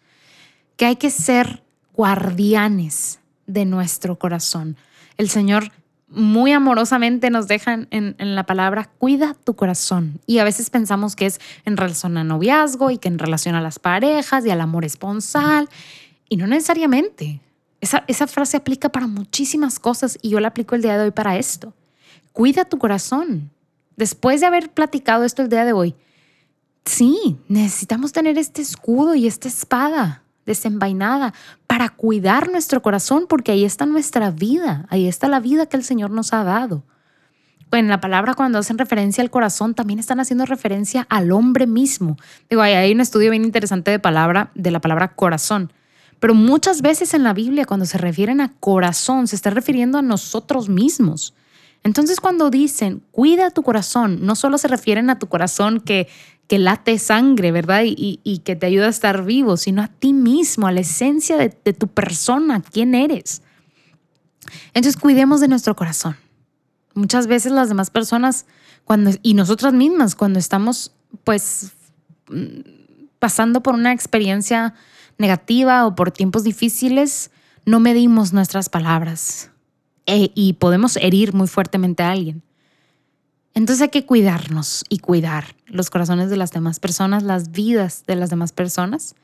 que 0.76 0.86
hay 0.86 0.96
que 0.96 1.10
ser 1.10 1.62
guardianes 1.92 3.20
de 3.46 3.64
nuestro 3.64 4.18
corazón. 4.18 4.76
El 5.16 5.28
Señor 5.28 5.70
muy 6.08 6.52
amorosamente 6.52 7.30
nos 7.30 7.48
deja 7.48 7.86
en, 7.90 8.16
la 8.18 8.44
palabra, 8.44 8.90
cuida 8.98 9.34
tu 9.44 9.54
corazón. 9.54 10.20
Y 10.26 10.38
a 10.38 10.44
veces 10.44 10.68
pensamos 10.68 11.16
que 11.16 11.26
es 11.26 11.40
en 11.64 11.76
relación 11.76 12.18
a 12.18 12.24
noviazgo 12.24 12.90
y 12.90 12.98
que 12.98 13.08
en 13.08 13.18
relación 13.18 13.54
a 13.54 13.62
las 13.62 13.78
parejas 13.78 14.44
y 14.44 14.50
al 14.50 14.60
amor 14.60 14.84
esponsal. 14.84 15.68
Y 16.28 16.36
no 16.36 16.46
necesariamente. 16.46 17.40
Esa, 17.80 18.26
frase 18.26 18.58
aplica 18.58 18.90
para 18.90 19.06
muchísimas 19.06 19.80
cosas 19.80 20.18
y 20.22 20.28
yo 20.28 20.38
la 20.38 20.48
aplico 20.48 20.74
el 20.74 20.82
día 20.82 20.96
de 20.98 21.04
hoy 21.04 21.10
para 21.10 21.36
esto. 21.36 21.74
Cuida 22.32 22.64
tu 22.64 22.78
corazón. 22.78 23.50
Después 23.96 24.40
de 24.40 24.46
haber 24.46 24.70
platicado 24.70 25.24
esto 25.24 25.42
el 25.42 25.48
día 25.48 25.64
de 25.64 25.72
hoy, 25.72 25.94
sí, 26.84 27.38
necesitamos 27.48 28.12
tener 28.12 28.38
este 28.38 28.62
escudo 28.62 29.14
y 29.14 29.26
esta 29.26 29.48
espada 29.48 30.21
desenvainada 30.46 31.34
para 31.66 31.88
cuidar 31.88 32.50
nuestro 32.50 32.82
corazón, 32.82 33.26
porque 33.28 33.52
ahí 33.52 33.64
está 33.64 33.86
nuestra 33.86 34.30
vida, 34.30 34.86
ahí 34.88 35.08
está 35.08 35.28
la 35.28 35.40
vida 35.40 35.66
que 35.66 35.76
el 35.76 35.84
Señor 35.84 36.10
nos 36.10 36.32
ha 36.32 36.44
dado. 36.44 36.84
En 37.72 37.88
la 37.88 38.00
palabra, 38.00 38.34
cuando 38.34 38.58
hacen 38.58 38.76
referencia 38.76 39.22
al 39.22 39.30
corazón, 39.30 39.74
también 39.74 39.98
están 39.98 40.20
haciendo 40.20 40.44
referencia 40.44 41.06
al 41.08 41.32
hombre 41.32 41.66
mismo. 41.66 42.18
Digo, 42.50 42.60
hay 42.60 42.92
un 42.92 43.00
estudio 43.00 43.30
bien 43.30 43.44
interesante 43.44 43.90
de 43.90 43.98
palabra, 43.98 44.50
de 44.54 44.70
la 44.70 44.80
palabra 44.80 45.14
corazón. 45.14 45.72
Pero 46.20 46.34
muchas 46.34 46.82
veces 46.82 47.14
en 47.14 47.24
la 47.24 47.32
Biblia, 47.32 47.64
cuando 47.64 47.86
se 47.86 47.96
refieren 47.96 48.42
a 48.42 48.52
corazón, 48.60 49.26
se 49.26 49.36
está 49.36 49.48
refiriendo 49.50 49.96
a 49.96 50.02
nosotros 50.02 50.68
mismos. 50.68 51.34
Entonces, 51.82 52.20
cuando 52.20 52.50
dicen, 52.50 53.02
cuida 53.10 53.50
tu 53.50 53.62
corazón, 53.62 54.18
no 54.24 54.36
solo 54.36 54.58
se 54.58 54.68
refieren 54.68 55.10
a 55.10 55.18
tu 55.18 55.28
corazón 55.28 55.80
que, 55.80 56.08
que 56.48 56.58
late 56.58 56.98
sangre, 56.98 57.52
¿verdad? 57.52 57.82
Y, 57.84 58.42
que 58.44 58.56
te 58.56 58.66
ayuda 58.66 58.86
a 58.86 58.90
estar 58.90 59.24
vivo, 59.24 59.56
sino 59.56 59.82
a 59.82 59.88
ti 59.88 60.12
mismo, 60.12 60.66
a 60.66 60.72
la 60.72 60.80
esencia 60.80 61.36
de, 61.36 61.56
de 61.64 61.72
tu 61.72 61.88
persona, 61.88 62.62
quién 62.62 62.94
eres. 62.94 63.42
Entonces, 64.74 65.00
cuidemos 65.00 65.40
de 65.40 65.48
nuestro 65.48 65.74
corazón. 65.74 66.16
Muchas 66.94 67.26
veces 67.26 67.52
las 67.52 67.68
demás 67.68 67.90
personas, 67.90 68.46
cuando, 68.84 69.12
y 69.22 69.34
nosotras 69.34 69.72
mismas, 69.72 70.14
cuando 70.14 70.38
estamos, 70.38 70.92
pues, 71.24 71.72
mm, 72.28 72.60
pasando 73.18 73.62
por 73.62 73.74
una 73.74 73.92
experiencia 73.92 74.74
negativa 75.18 75.86
o 75.86 75.94
por 75.94 76.10
tiempos 76.10 76.44
difíciles, 76.44 77.30
no 77.64 77.80
medimos 77.80 78.32
nuestras 78.32 78.68
palabras 78.68 79.50
e, 80.06 80.32
y 80.34 80.54
podemos 80.54 80.96
herir 80.96 81.32
muy 81.32 81.46
fuertemente 81.46 82.02
a 82.02 82.10
alguien. 82.10 82.42
Entonces 83.54 83.82
hay 83.82 83.88
que 83.90 84.06
cuidarnos 84.06 84.84
y 84.88 84.98
cuidar 84.98 85.54
los 85.66 85.90
corazones 85.90 86.30
de 86.30 86.36
las 86.36 86.52
demás 86.52 86.80
personas, 86.80 87.22
las 87.22 87.52
vidas 87.52 88.04
de 88.06 88.16
las 88.16 88.30
demás 88.30 88.52
personas 88.52 89.14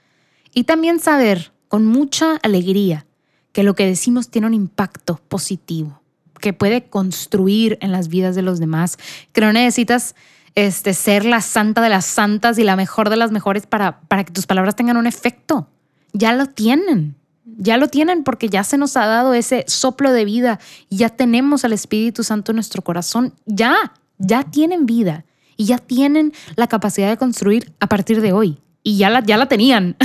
y 0.53 0.65
también 0.65 1.01
saber 1.01 1.53
con 1.69 1.87
mucha 1.87 2.37
alegría 2.43 3.07
que 3.53 3.63
lo 3.63 3.75
que 3.75 3.87
decimos 3.87 4.29
tiene 4.29 4.47
un 4.47 4.55
impacto 4.55 5.21
positivo, 5.29 6.03
que 6.41 6.53
puede 6.53 6.89
construir 6.89 7.79
en 7.81 7.93
las 7.93 8.09
vidas 8.09 8.35
de 8.35 8.43
los 8.43 8.61
demás, 8.61 8.99
que 9.33 9.41
no 9.41 9.53
necesitas 9.53 10.15
este, 10.55 10.95
ser 10.95 11.25
la 11.25 11.41
santa 11.41 11.81
de 11.81 11.89
las 11.89 12.05
santas 12.05 12.59
y 12.59 12.65
la 12.65 12.77
mejor 12.77 13.11
de 13.11 13.17
las 13.17 13.31
mejores 13.31 13.67
para, 13.67 14.01
para 14.03 14.25
que 14.25 14.33
tus 14.33 14.47
palabras 14.47 14.77
tengan 14.77 14.97
un 14.97 15.07
efecto 15.07 15.69
ya 16.13 16.33
lo 16.33 16.47
tienen. 16.47 17.17
Ya 17.45 17.77
lo 17.77 17.89
tienen 17.89 18.25
porque 18.25 18.49
ya 18.49 18.63
se 18.63 18.77
nos 18.77 18.97
ha 18.97 19.07
dado 19.07 19.33
ese 19.35 19.65
soplo 19.67 20.13
de 20.13 20.25
vida 20.25 20.61
ya 20.91 21.09
tenemos 21.09 21.65
al 21.65 21.73
Espíritu 21.73 22.23
Santo 22.23 22.53
en 22.53 22.57
nuestro 22.57 22.83
corazón. 22.83 23.35
Ya, 23.47 23.95
ya 24.19 24.45
tienen 24.45 24.87
vida 24.87 25.25
y 25.57 25.67
ya 25.67 25.79
tienen 25.79 26.33
la 26.57 26.69
capacidad 26.69 27.09
de 27.09 27.17
construir 27.17 27.73
a 27.81 27.89
partir 27.89 28.21
de 28.21 28.33
hoy. 28.33 28.59
Y 28.83 28.97
ya 28.97 29.11
la, 29.11 29.23
ya 29.23 29.37
la 29.37 29.47
tenían. 29.47 29.97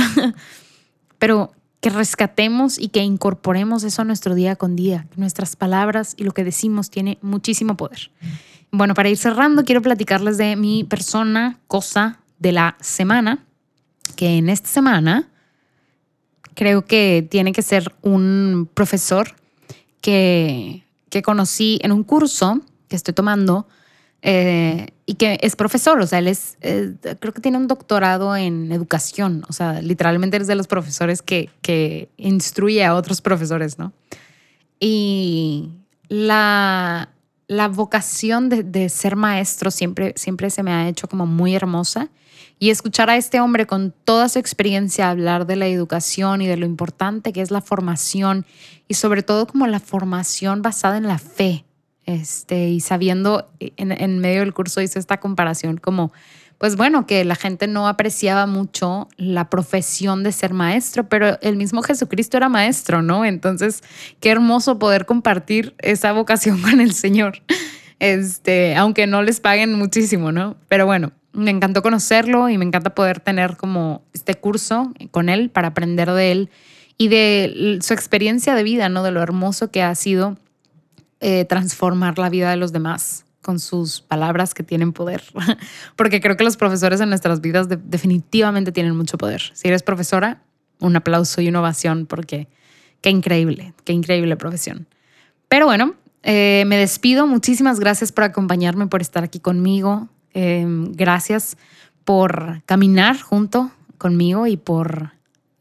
Pero 1.18 1.52
que 1.80 1.90
rescatemos 1.90 2.78
y 2.78 2.88
que 2.88 3.02
incorporemos 3.02 3.84
eso 3.84 4.02
a 4.02 4.04
nuestro 4.04 4.34
día 4.34 4.56
con 4.56 4.74
día. 4.74 5.06
nuestras 5.16 5.54
palabras 5.54 6.14
y 6.16 6.24
lo 6.24 6.32
que 6.32 6.42
decimos 6.42 6.90
tiene 6.90 7.18
muchísimo 7.20 7.76
poder. 7.76 8.10
Bueno, 8.72 8.94
para 8.94 9.10
ir 9.10 9.18
cerrando, 9.18 9.64
quiero 9.64 9.82
platicarles 9.82 10.38
de 10.38 10.56
mi 10.56 10.82
persona, 10.84 11.60
cosa 11.68 12.20
de 12.38 12.52
la 12.52 12.76
semana, 12.80 13.44
que 14.16 14.38
en 14.38 14.48
esta 14.48 14.68
semana 14.68 15.28
creo 16.54 16.84
que 16.84 17.26
tiene 17.30 17.52
que 17.52 17.62
ser 17.62 17.94
un 18.02 18.68
profesor 18.72 19.36
que, 20.00 20.84
que 21.10 21.22
conocí 21.22 21.78
en 21.82 21.92
un 21.92 22.02
curso 22.02 22.60
que 22.88 22.96
estoy 22.96 23.14
tomando 23.14 23.68
eh, 24.26 24.86
y 25.04 25.16
que 25.16 25.38
es 25.42 25.54
profesor, 25.54 26.00
o 26.00 26.06
sea, 26.06 26.18
él 26.18 26.28
es, 26.28 26.56
eh, 26.62 26.94
creo 27.20 27.34
que 27.34 27.42
tiene 27.42 27.58
un 27.58 27.68
doctorado 27.68 28.34
en 28.34 28.72
educación, 28.72 29.44
o 29.50 29.52
sea, 29.52 29.82
literalmente 29.82 30.38
es 30.38 30.46
de 30.46 30.54
los 30.54 30.66
profesores 30.66 31.20
que, 31.20 31.50
que 31.60 32.08
instruye 32.16 32.82
a 32.86 32.94
otros 32.94 33.20
profesores, 33.20 33.78
¿no? 33.78 33.92
Y 34.80 35.72
la, 36.08 37.10
la 37.48 37.68
vocación 37.68 38.48
de, 38.48 38.62
de, 38.62 38.88
ser 38.88 39.14
maestro 39.14 39.70
siempre, 39.70 40.14
siempre 40.16 40.48
se 40.48 40.62
me 40.62 40.72
ha 40.72 40.88
hecho 40.88 41.06
como 41.06 41.26
muy 41.26 41.54
hermosa 41.54 42.08
y 42.58 42.70
escuchar 42.70 43.10
a 43.10 43.18
este 43.18 43.40
hombre 43.40 43.66
con 43.66 43.92
toda 44.06 44.30
su 44.30 44.38
experiencia 44.38 45.10
hablar 45.10 45.46
de 45.46 45.56
la 45.56 45.66
educación 45.66 46.40
y 46.40 46.46
de 46.46 46.56
lo 46.56 46.64
importante 46.64 47.34
que 47.34 47.42
es 47.42 47.50
la 47.50 47.60
formación 47.60 48.46
y 48.88 48.94
sobre 48.94 49.22
todo 49.22 49.46
como 49.46 49.66
la 49.66 49.80
formación 49.80 50.62
basada 50.62 50.96
en 50.96 51.08
la 51.08 51.18
fe. 51.18 51.66
Este, 52.06 52.68
y 52.68 52.80
sabiendo, 52.80 53.50
en, 53.60 53.92
en 53.92 54.18
medio 54.18 54.40
del 54.40 54.52
curso 54.52 54.80
hice 54.80 54.98
esta 54.98 55.20
comparación 55.20 55.78
como, 55.78 56.12
pues 56.58 56.76
bueno, 56.76 57.06
que 57.06 57.24
la 57.24 57.34
gente 57.34 57.66
no 57.66 57.88
apreciaba 57.88 58.46
mucho 58.46 59.08
la 59.16 59.50
profesión 59.50 60.22
de 60.22 60.32
ser 60.32 60.52
maestro, 60.52 61.08
pero 61.08 61.38
el 61.40 61.56
mismo 61.56 61.82
Jesucristo 61.82 62.36
era 62.36 62.48
maestro, 62.48 63.02
¿no? 63.02 63.24
Entonces, 63.24 63.82
qué 64.20 64.30
hermoso 64.30 64.78
poder 64.78 65.06
compartir 65.06 65.74
esa 65.78 66.12
vocación 66.12 66.60
con 66.62 66.80
el 66.80 66.92
Señor, 66.92 67.42
este, 68.00 68.76
aunque 68.76 69.06
no 69.06 69.22
les 69.22 69.40
paguen 69.40 69.74
muchísimo, 69.74 70.32
¿no? 70.32 70.56
Pero 70.68 70.86
bueno, 70.86 71.12
me 71.32 71.50
encantó 71.50 71.82
conocerlo 71.82 72.48
y 72.48 72.58
me 72.58 72.64
encanta 72.64 72.94
poder 72.94 73.20
tener 73.20 73.56
como 73.56 74.02
este 74.12 74.34
curso 74.34 74.92
con 75.10 75.28
él 75.28 75.50
para 75.50 75.68
aprender 75.68 76.10
de 76.12 76.32
él 76.32 76.50
y 76.96 77.08
de 77.08 77.78
su 77.82 77.92
experiencia 77.92 78.54
de 78.54 78.62
vida, 78.62 78.88
¿no? 78.88 79.02
De 79.02 79.10
lo 79.10 79.20
hermoso 79.20 79.70
que 79.70 79.82
ha 79.82 79.94
sido 79.96 80.36
eh, 81.20 81.44
transformar 81.44 82.18
la 82.18 82.28
vida 82.28 82.50
de 82.50 82.56
los 82.56 82.72
demás 82.72 83.24
con 83.42 83.60
sus 83.60 84.00
palabras 84.00 84.54
que 84.54 84.62
tienen 84.62 84.92
poder. 84.92 85.22
Porque 85.96 86.20
creo 86.20 86.36
que 86.36 86.44
los 86.44 86.56
profesores 86.56 87.00
en 87.00 87.10
nuestras 87.10 87.40
vidas 87.40 87.68
definitivamente 87.68 88.72
tienen 88.72 88.96
mucho 88.96 89.18
poder. 89.18 89.42
Si 89.52 89.68
eres 89.68 89.82
profesora, 89.82 90.42
un 90.80 90.96
aplauso 90.96 91.40
y 91.40 91.48
una 91.48 91.60
ovación 91.60 92.06
porque 92.06 92.48
qué 93.00 93.10
increíble, 93.10 93.74
qué 93.84 93.92
increíble 93.92 94.36
profesión. 94.36 94.86
Pero 95.48 95.66
bueno, 95.66 95.94
eh, 96.22 96.64
me 96.66 96.76
despido. 96.76 97.26
Muchísimas 97.26 97.78
gracias 97.78 98.12
por 98.12 98.24
acompañarme, 98.24 98.86
por 98.86 99.00
estar 99.00 99.24
aquí 99.24 99.40
conmigo. 99.40 100.08
Em, 100.32 100.92
gracias 100.92 101.56
por 102.04 102.62
caminar 102.66 103.20
junto 103.20 103.70
conmigo 103.98 104.46
y 104.46 104.56
por 104.56 105.12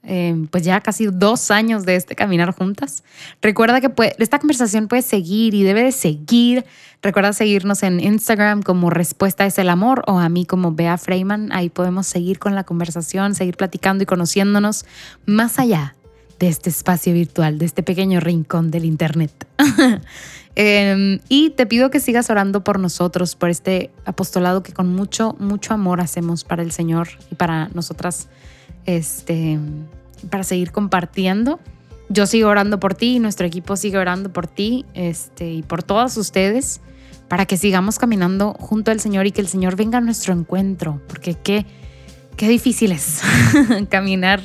em, 0.03 0.47
pues 0.47 0.63
ya 0.63 0.81
casi 0.81 1.07
dos 1.07 1.51
años 1.51 1.85
de 1.85 1.95
este 1.95 2.15
caminar 2.15 2.53
juntas. 2.53 3.03
Recuerda 3.41 3.81
que 3.81 3.91
esta 4.19 4.39
conversación 4.39 4.87
puede 4.87 5.01
seguir 5.01 5.53
y 5.53 5.63
debe 5.63 5.83
de 5.83 5.91
seguir. 5.91 6.65
Recuerda 7.01 7.33
seguirnos 7.33 7.83
en 7.83 7.99
Instagram 7.99 8.61
como 8.61 8.89
Respuesta 8.89 9.45
es 9.45 9.57
el 9.59 9.69
Amor 9.69 10.03
o 10.07 10.19
a 10.19 10.29
mí 10.29 10.45
como 10.45 10.73
Bea 10.73 10.97
Freeman. 10.97 11.51
Ahí 11.51 11.69
podemos 11.69 12.07
seguir 12.07 12.39
con 12.39 12.55
la 12.55 12.63
conversación, 12.63 13.35
seguir 13.35 13.57
platicando 13.57 14.03
y 14.03 14.05
conociéndonos 14.05 14.85
más 15.25 15.59
allá 15.59 15.95
de 16.39 16.47
este 16.47 16.69
espacio 16.69 17.13
virtual, 17.13 17.57
de 17.57 17.65
este 17.65 17.83
pequeño 17.83 18.19
rincón 18.19 18.71
del 18.71 18.85
Internet. 18.85 19.47
Em, 20.55 21.19
y 21.29 21.49
te 21.49 21.65
pido 21.65 21.89
que 21.89 21.99
sigas 21.99 22.29
orando 22.29 22.63
por 22.63 22.77
nosotros, 22.77 23.35
por 23.35 23.49
este 23.49 23.89
apostolado 24.05 24.61
que 24.61 24.71
con 24.71 24.93
mucho, 24.93 25.35
mucho 25.39 25.73
amor 25.73 25.99
hacemos 25.99 26.43
para 26.43 26.61
el 26.61 26.71
Señor 26.71 27.07
y 27.31 27.35
para 27.35 27.69
nosotras, 27.69 28.29
este, 28.85 29.59
para 30.29 30.43
seguir 30.43 30.71
compartiendo. 30.71 31.59
Yo 32.09 32.25
sigo 32.27 32.49
orando 32.49 32.79
por 32.79 32.95
ti 32.95 33.15
y 33.15 33.19
nuestro 33.19 33.47
equipo 33.47 33.75
sigue 33.75 33.97
orando 33.97 34.31
por 34.31 34.47
ti 34.47 34.85
este, 34.93 35.51
y 35.51 35.63
por 35.63 35.83
todos 35.83 36.17
ustedes 36.17 36.81
para 37.27 37.45
que 37.45 37.57
sigamos 37.57 37.97
caminando 37.97 38.53
junto 38.59 38.91
al 38.91 38.99
Señor 38.99 39.25
y 39.25 39.31
que 39.31 39.41
el 39.41 39.47
Señor 39.47 39.75
venga 39.75 39.97
a 39.97 40.01
nuestro 40.01 40.33
encuentro, 40.33 41.01
porque 41.07 41.33
qué, 41.33 41.65
qué 42.37 42.47
difícil 42.47 42.91
es 42.91 43.21
caminar 43.89 44.41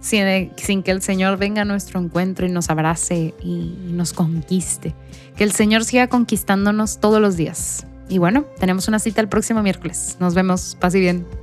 sin, 0.00 0.82
que 0.82 0.90
el 0.90 1.00
Señor 1.02 1.38
venga 1.38 1.62
a 1.62 1.64
nuestro 1.64 2.00
encuentro 2.00 2.46
y 2.46 2.50
nos 2.50 2.68
abrace 2.68 3.34
y 3.42 3.76
nos 3.92 4.12
conquiste. 4.12 4.94
Que 5.36 5.44
el 5.44 5.52
Señor 5.52 5.84
siga 5.84 6.08
conquistándonos 6.08 6.98
todos 6.98 7.20
los 7.20 7.36
días. 7.36 7.86
Y 8.08 8.18
bueno, 8.18 8.44
tenemos 8.58 8.88
una 8.88 8.98
cita 8.98 9.20
el 9.20 9.28
próximo 9.28 9.62
miércoles. 9.62 10.16
Nos 10.18 10.34
vemos. 10.34 10.76
Paz 10.80 10.94
y 10.94 11.00
bien. 11.00 11.41